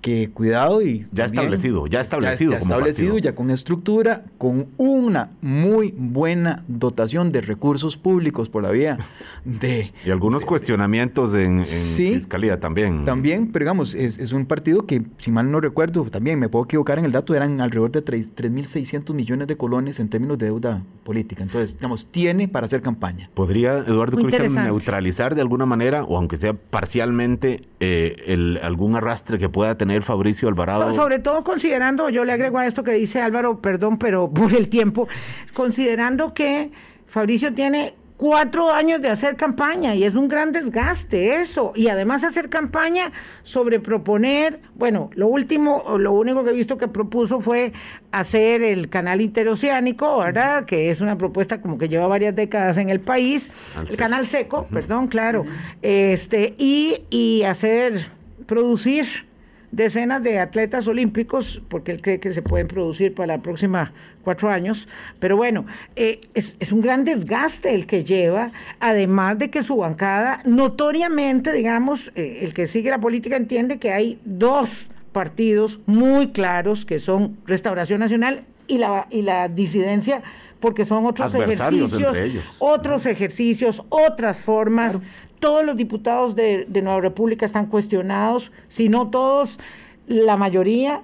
[0.00, 1.06] que cuidado y...
[1.12, 2.52] Ya establecido, ya establecido.
[2.52, 8.70] Ya, establecido, ya con estructura, con una muy buena dotación de recursos públicos por la
[8.70, 8.98] vía
[9.44, 9.92] de...
[10.04, 13.04] Y algunos cuestionamientos en, fiscalía también.
[13.04, 16.98] También, pero digamos, es, un partido que, si mal no recuerdo, también me puedo equivocar
[16.98, 21.42] en el dato, eran alrededor de 3.600 millones de colones en términos de deuda política.
[21.42, 23.30] Entonces, digamos, tiene para hacer campaña.
[23.34, 29.38] ¿Podría Eduardo Cruz neutralizar de alguna manera, o aunque sea parcialmente, eh, el, algún arrastre
[29.38, 30.92] que pueda tener Fabricio Alvarado.
[30.92, 34.68] sobre todo considerando, yo le agrego a esto que dice Álvaro, perdón, pero por el
[34.68, 35.08] tiempo,
[35.54, 36.72] considerando que
[37.06, 41.72] Fabricio tiene cuatro años de hacer campaña y es un gran desgaste eso.
[41.74, 43.12] Y además hacer campaña
[43.44, 47.72] sobre proponer, bueno, lo último, lo único que he visto que propuso fue
[48.12, 50.66] hacer el canal interoceánico, ¿verdad?
[50.66, 53.50] Que es una propuesta como que lleva varias décadas en el país,
[53.88, 55.44] el canal seco, perdón, claro,
[55.80, 58.06] este, y, y hacer,
[58.46, 59.27] producir
[59.70, 63.92] decenas de atletas olímpicos, porque él cree que se pueden producir para la próxima
[64.22, 64.88] cuatro años.
[65.20, 65.66] Pero bueno,
[65.96, 72.12] eh, es, un gran desgaste el que lleva, además de que su bancada, notoriamente, digamos,
[72.14, 77.38] eh, el que sigue la política entiende que hay dos partidos muy claros, que son
[77.46, 80.22] Restauración Nacional y la, y la disidencia
[80.60, 82.18] porque son otros ejercicios,
[82.58, 84.98] otros ejercicios, otras formas
[85.38, 89.58] todos los diputados de, Nueva República están cuestionados, si no todos,
[90.06, 91.02] la mayoría,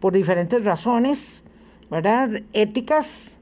[0.00, 1.42] por diferentes razones,
[1.90, 2.42] ¿verdad?
[2.52, 3.38] Éticas.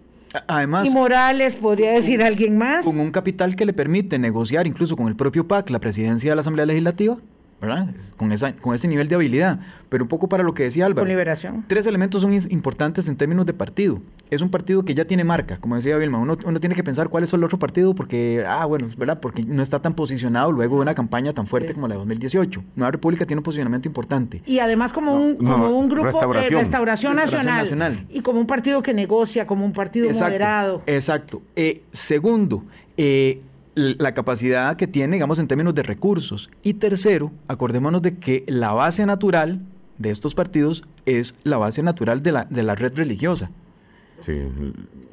[0.46, 2.84] Además, y morales, podría decir alguien más.
[2.84, 6.36] Con un capital que le permite negociar incluso con el propio PAC la presidencia de
[6.36, 7.18] la Asamblea Legislativa.
[7.62, 7.86] ¿Verdad?
[8.16, 9.60] Con, esa, con ese nivel de habilidad.
[9.88, 11.02] Pero un poco para lo que decía Álvaro.
[11.02, 11.64] Con liberación.
[11.68, 14.00] Tres elementos son importantes en términos de partido.
[14.30, 16.18] Es un partido que ya tiene marca, como decía Vilma.
[16.18, 19.20] Uno, uno tiene que pensar cuál es el otro partido porque, ah, bueno, ¿verdad?
[19.20, 22.64] Porque no está tan posicionado luego de una campaña tan fuerte como la de 2018.
[22.74, 24.42] Nueva República tiene un posicionamiento importante.
[24.44, 26.54] Y además como, un, como un grupo restauración.
[26.54, 30.82] de restauración, nacional, Y como un partido que negocia, como un partido moderado.
[30.86, 31.42] Exacto.
[31.54, 32.64] Eh, segundo,
[32.96, 33.40] eh,
[33.74, 36.50] la capacidad que tiene, digamos, en términos de recursos.
[36.62, 39.60] Y tercero, acordémonos de que la base natural
[39.98, 43.50] de estos partidos es la base natural de la, de la red religiosa.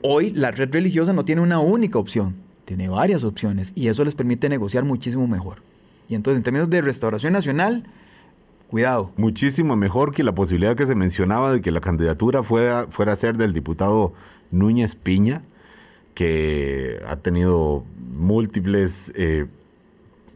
[0.02, 2.36] Hoy la red religiosa no tiene una única opción,
[2.66, 5.64] tiene varias opciones y eso les permite negociar muchísimo mejor.
[6.08, 7.84] Y entonces, en términos de restauración nacional,
[8.68, 9.12] cuidado.
[9.18, 13.16] Muchísimo mejor que la posibilidad que se mencionaba de que la candidatura fuera, fuera a
[13.16, 14.14] ser del diputado
[14.52, 15.44] Núñez Piña,
[16.20, 19.46] que ha tenido múltiples eh,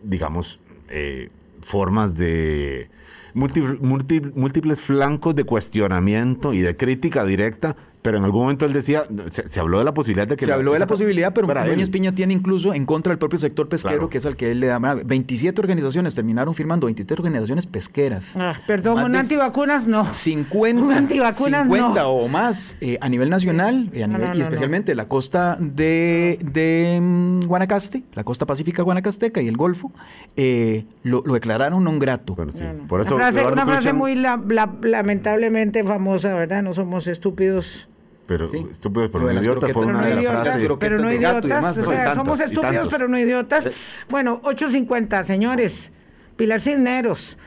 [0.01, 1.27] digamos, eh,
[1.59, 2.88] formas de
[3.34, 9.59] múltiples flancos de cuestionamiento y de crítica directa pero en algún momento él decía, se,
[9.59, 10.45] habló de la posibilidad de que...
[10.45, 13.69] Se habló de la posibilidad, pero Núñez Piña tiene incluso en contra del propio sector
[13.69, 14.79] pesquero, que es al que él le da...
[14.79, 18.35] 27 organizaciones terminaron firmando, 27 organizaciones pesqueras.
[18.35, 20.05] Ah, perdón, un antivacunas no.
[20.05, 26.39] 50, un antivacunas 50 o más eh, a nivel nacional y, especialmente la costa de,
[26.43, 29.93] de mm, Guanacaste, la costa pacífica guanacasteca y el Golfo,
[30.35, 32.35] eh, lo, declararon non grato.
[32.35, 36.61] Por eso, una frase, una frase muy lamentablemente famosa, ¿verdad?
[36.63, 37.87] No somos estúpidos
[38.26, 40.69] pero estúpidos pero, no idiotas fue una de las frases.
[40.80, 43.69] Pero, no idiotas, o sea, somos estúpidos pero no idiotas.
[44.09, 45.91] Bueno, 8.50, señores.
[46.36, 47.38] Pilar Cisneros.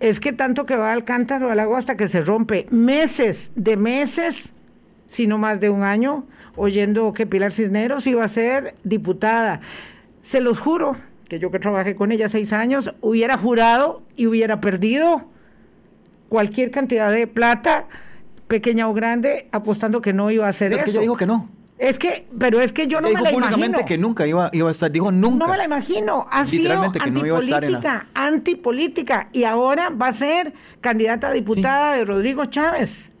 [0.00, 2.66] Es que tanto que va al cántaro al agua hasta que se rompe.
[2.70, 4.54] Meses, de meses,
[5.06, 6.24] si no más de un año,
[6.54, 9.60] oyendo que Pilar Cisneros iba a ser diputada.
[10.20, 10.96] Se los juro
[11.28, 15.26] que yo que trabajé con ella seis años, hubiera jurado y hubiera perdido
[16.28, 17.86] cualquier cantidad de plata
[18.48, 20.80] pequeña o grande, apostando que no iba a hacer eso.
[20.80, 21.48] Es que ella dijo que no.
[21.78, 23.84] Es que, pero es que yo no me la imagino.
[23.84, 25.46] que nunca iba, iba a estar, dijo nunca.
[25.46, 26.26] No me la imagino.
[26.30, 29.28] Ha sido antipolítica, antipolítica.
[29.32, 33.12] Y ahora va a ser candidata a diputada de Rodrigo Chávez.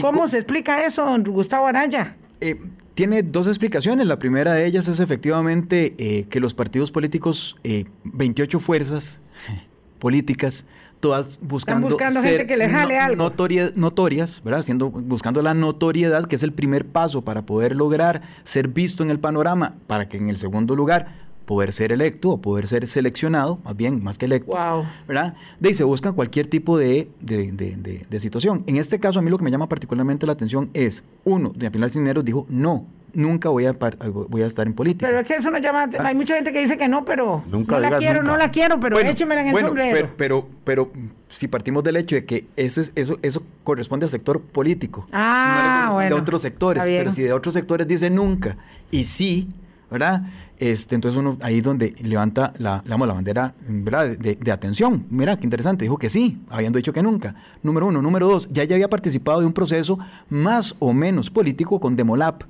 [0.00, 2.16] ¿Cómo se explica eso, don Gustavo Araya?
[2.40, 2.60] Eh,
[2.94, 4.06] tiene dos explicaciones.
[4.06, 7.56] La primera de ellas es efectivamente eh, que los partidos políticos,
[8.04, 9.20] 28 eh, fuerzas
[9.98, 10.64] políticas,
[11.06, 13.32] todas buscando, buscando gente que le jale algo.
[13.76, 14.60] notorias, ¿verdad?
[14.60, 19.10] Haciendo, buscando la notoriedad, que es el primer paso para poder lograr ser visto en
[19.10, 23.60] el panorama, para que en el segundo lugar poder ser electo o poder ser seleccionado,
[23.64, 24.84] más bien, más que electo, wow.
[25.06, 25.34] ¿verdad?
[25.60, 28.64] De ahí se busca cualquier tipo de, de, de, de, situación.
[28.66, 31.70] En este caso, a mí lo que me llama particularmente la atención es, uno, de
[31.70, 32.86] Pilar Cisneros dijo, no,
[33.16, 35.06] nunca voy a, voy a estar en política.
[35.06, 35.88] Pero es que eso no llama.
[35.98, 36.06] Ah.
[36.06, 37.42] Hay mucha gente que dice que no, pero.
[37.50, 40.10] Nunca no la quiero, no la quiero, pero échemela en el sombrero.
[40.16, 40.92] Pero, pero,
[41.28, 45.08] si partimos del hecho de que eso, es, eso, eso corresponde al sector político.
[45.12, 46.14] Ah, bueno.
[46.14, 46.84] De otros sectores.
[46.84, 48.56] Pero si de otros sectores dice nunca
[48.90, 49.48] y sí,
[49.90, 50.22] ¿verdad?
[50.58, 54.16] Este, entonces uno ahí donde levanta la, la, la bandera ¿verdad?
[54.16, 55.06] De, de, atención.
[55.10, 57.34] Mira, qué interesante, dijo que sí, habiendo dicho que nunca.
[57.62, 58.00] Número uno.
[58.00, 59.98] Número dos, ya, ya había participado de un proceso
[60.28, 62.42] más o menos político con Demolap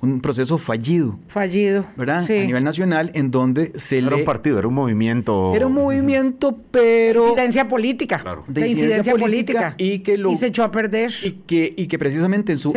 [0.00, 1.18] un proceso fallido.
[1.28, 1.84] Fallido.
[1.96, 2.24] ¿Verdad?
[2.24, 5.54] A nivel nacional, en donde se Era un partido, era un movimiento.
[5.54, 7.34] Era un movimiento, pero.
[7.34, 8.18] De incidencia política.
[8.18, 8.44] Claro.
[8.46, 10.30] De, incidencia, política, Y que lo.
[10.32, 11.12] Y se echó a perder.
[11.22, 12.72] Y que, y que precisamente en su,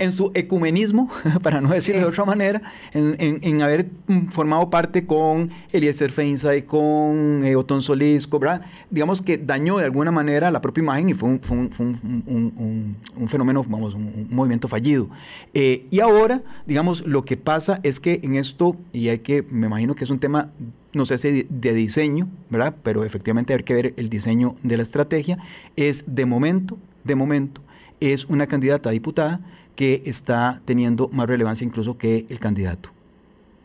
[0.00, 1.08] en su ecumenismo,
[1.42, 2.62] para no decirlo de otra manera,
[2.92, 3.86] en, en, haber
[4.30, 8.62] formado parte con Eliezer Feinza y con eh, Otón Solís, ¿verdad?
[8.90, 13.28] Digamos que dañó de alguna manera la propia imagen y fue un, fue un, un,
[13.28, 15.08] fenómeno, vamos, un, movimiento fallido.
[15.52, 19.66] Eh, y ahora digamos, lo que pasa es que en esto, y hay que, me
[19.66, 20.50] imagino que es un tema,
[20.92, 22.74] no sé si de diseño, ¿verdad?
[22.82, 25.38] Pero efectivamente hay que ver el diseño de la estrategia,
[25.76, 27.60] es de momento, de momento,
[28.00, 29.40] es una candidata a diputada
[29.76, 32.90] que está teniendo más relevancia incluso que el candidato.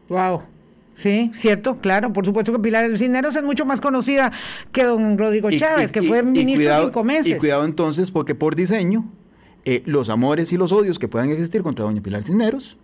[0.09, 0.41] Wow.
[0.95, 4.33] Sí, cierto, claro, por supuesto que Pilar Cisneros es mucho más conocida
[4.73, 7.31] que don Rodrigo Chávez, que fue ministro de cinco meses.
[7.31, 9.05] Y cuidado entonces, porque por diseño,
[9.63, 12.77] eh, los amores y los odios que puedan existir contra doña Pilar Cisneros,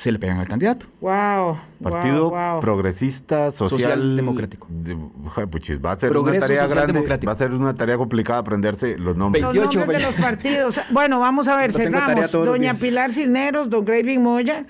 [0.00, 0.86] se le pegan al candidato.
[1.02, 1.58] Wow.
[1.82, 2.32] Partido
[2.62, 4.66] progresista, social, democrático.
[5.84, 9.42] va a ser una tarea grande, va a ser una tarea complicada aprenderse los nombres.
[9.42, 10.80] los nombres de los partidos.
[10.90, 12.32] Bueno, vamos a ver, cerramos.
[12.32, 14.64] Doña Pilar Cisneros, don Graving Moya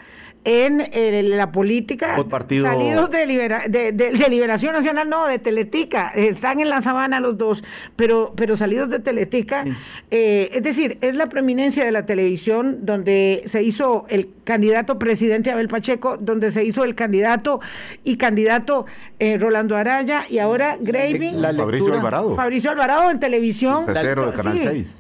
[0.45, 2.16] en eh, la política,
[2.62, 7.62] salidos de, de, Liberación Nacional, no, de Teletica, están en la sabana los dos,
[7.95, 9.64] pero, pero salidos de Teletica,
[10.11, 15.20] eh, es decir, es la preeminencia de la televisión donde se hizo el candidato presidente
[15.51, 17.61] Abel Pacheco, donde se hizo el candidato
[18.05, 18.87] y candidato
[19.18, 21.41] eh, Rolando Araya y ahora Graving.
[21.41, 22.37] La, Fabricio Alvarado.
[22.37, 23.85] Fabricio Alvarado en televisión.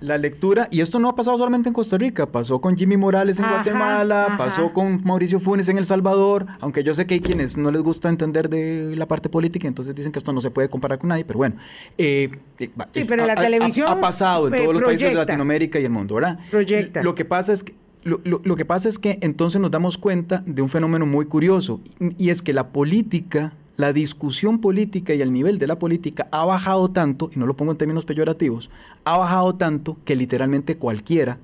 [0.00, 3.38] La, lectura, y esto no ha pasado solamente en Costa Rica, pasó con Jimmy Morales
[3.38, 7.56] en Guatemala, pasó con Mauricio Funes en El Salvador, aunque yo sé que hay quienes
[7.56, 10.68] no les gusta entender de la parte política, entonces dicen que esto no se puede
[10.68, 11.56] comparar con nadie, pero bueno.
[11.98, 15.84] Eh, eh, sí, pero la televisión ha, pasado en todos los países de Latinoamérica y
[15.84, 16.38] el mundo, ¿verdad?
[16.50, 17.02] Proyecta.
[17.02, 20.42] Lo que pasa es que lo, lo, que pasa es que entonces nos damos cuenta
[20.46, 25.32] de un fenómeno muy curioso, y es que la política, la discusión política y el
[25.32, 28.70] nivel de la política ha bajado tanto, y no lo pongo en términos peyorativos,
[29.04, 31.38] ha bajado tanto que literalmente cualquiera,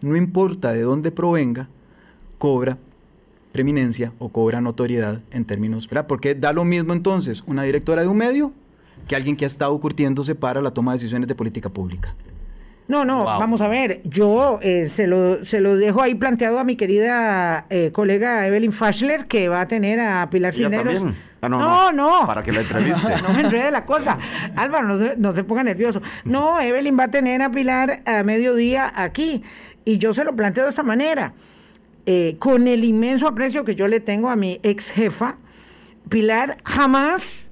[0.00, 1.68] no importa de dónde provenga,
[2.38, 2.78] cobra
[3.52, 6.06] preeminencia o cobra notoriedad en términos, ¿verdad?
[6.08, 8.52] Porque da lo mismo entonces una directora de un medio
[9.06, 12.14] que alguien que ha estado curtiéndose para la toma de decisiones de política pública.
[12.92, 14.02] No, no, vamos a ver.
[14.04, 18.70] Yo eh, se, lo, se lo dejo ahí planteado a mi querida eh, colega Evelyn
[18.70, 21.02] Faschler, que va a tener a Pilar Cineros.
[21.40, 23.08] Ah, no, no, Para que la entreviste.
[23.22, 24.18] no me enrede la cosa.
[24.56, 26.02] Álvaro, no se, no se ponga nervioso.
[26.26, 29.42] No, Evelyn va a tener a Pilar a mediodía aquí.
[29.86, 31.32] Y yo se lo planteo de esta manera.
[32.04, 35.38] Eh, con el inmenso aprecio que yo le tengo a mi ex jefa,
[36.10, 37.48] Pilar jamás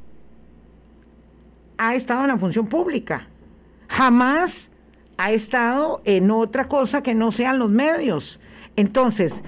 [1.79, 3.27] ha estado en la función pública.
[3.89, 4.70] Jamás
[5.21, 8.41] ha estado en otra cosa que no sean los medios.
[8.77, 9.43] Entonces,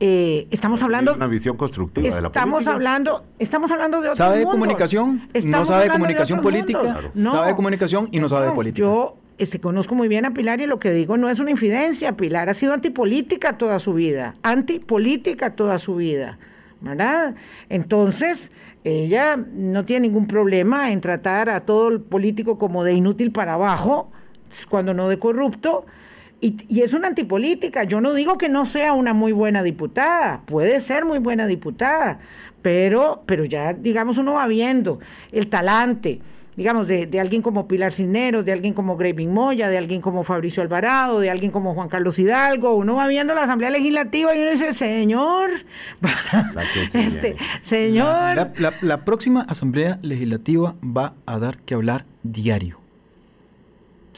[0.00, 4.38] eh, estamos hablando una visión constructiva de la estamos hablando estamos hablando de otros sabe
[4.38, 8.52] de comunicación no sabe de comunicación política no, sabe de comunicación y no sabe de
[8.52, 11.50] política yo este, conozco muy bien a Pilar y lo que digo no es una
[11.50, 12.16] infidencia.
[12.16, 16.38] Pilar ha sido antipolítica toda su vida antipolítica toda su vida
[16.80, 17.34] ¿verdad?
[17.68, 18.52] entonces
[18.84, 23.54] ella no tiene ningún problema en tratar a todo el político como de inútil para
[23.54, 24.12] abajo
[24.68, 25.84] cuando no de corrupto
[26.40, 27.84] y, es una antipolítica.
[27.84, 32.18] Yo no digo que no sea una muy buena diputada, puede ser muy buena diputada,
[32.62, 35.00] pero, pero ya, digamos, uno va viendo
[35.32, 36.20] el talante,
[36.56, 40.62] digamos, de, alguien como Pilar Cisneros, de alguien como Graving Moya, de alguien como Fabricio
[40.62, 42.74] Alvarado, de alguien como Juan Carlos Hidalgo.
[42.74, 45.50] Uno va viendo la Asamblea Legislativa y uno dice, señor,
[46.92, 48.52] este, señor.
[48.80, 52.77] la próxima Asamblea Legislativa va a dar que hablar diario.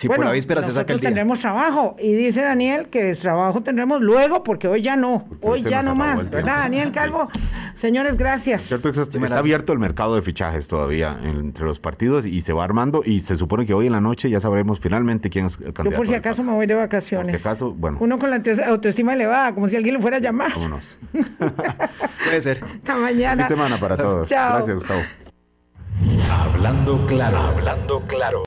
[0.01, 1.11] Si por la víspera se saca el día.
[1.11, 1.95] tendremos trabajo.
[2.01, 5.29] Y dice Daniel que trabajo tendremos luego, porque hoy ya no.
[5.43, 6.31] hoy ya no más.
[6.31, 7.29] ¿Verdad, Daniel Calvo?
[7.75, 8.73] Señores, gracias.
[8.73, 13.03] está, abierto el mercado de fichajes todavía entre los partidos y se va armando.
[13.05, 15.91] Y se supone que hoy en la noche ya sabremos finalmente quién es el candidato.
[15.91, 17.33] Yo por si acaso me voy de vacaciones.
[17.33, 17.99] Por si acaso, bueno.
[18.01, 20.53] Uno con la autoestima elevada, como si alguien le fuera a llamar.
[20.55, 20.99] Vámonos.
[22.25, 22.65] Puede ser.
[22.65, 23.47] Hasta mañana.
[23.47, 24.31] Feliz semana para todos.
[24.31, 24.57] Chao.
[24.57, 25.03] Gracias, Gustavo.
[26.31, 28.39] Hablando claro, hablando claro.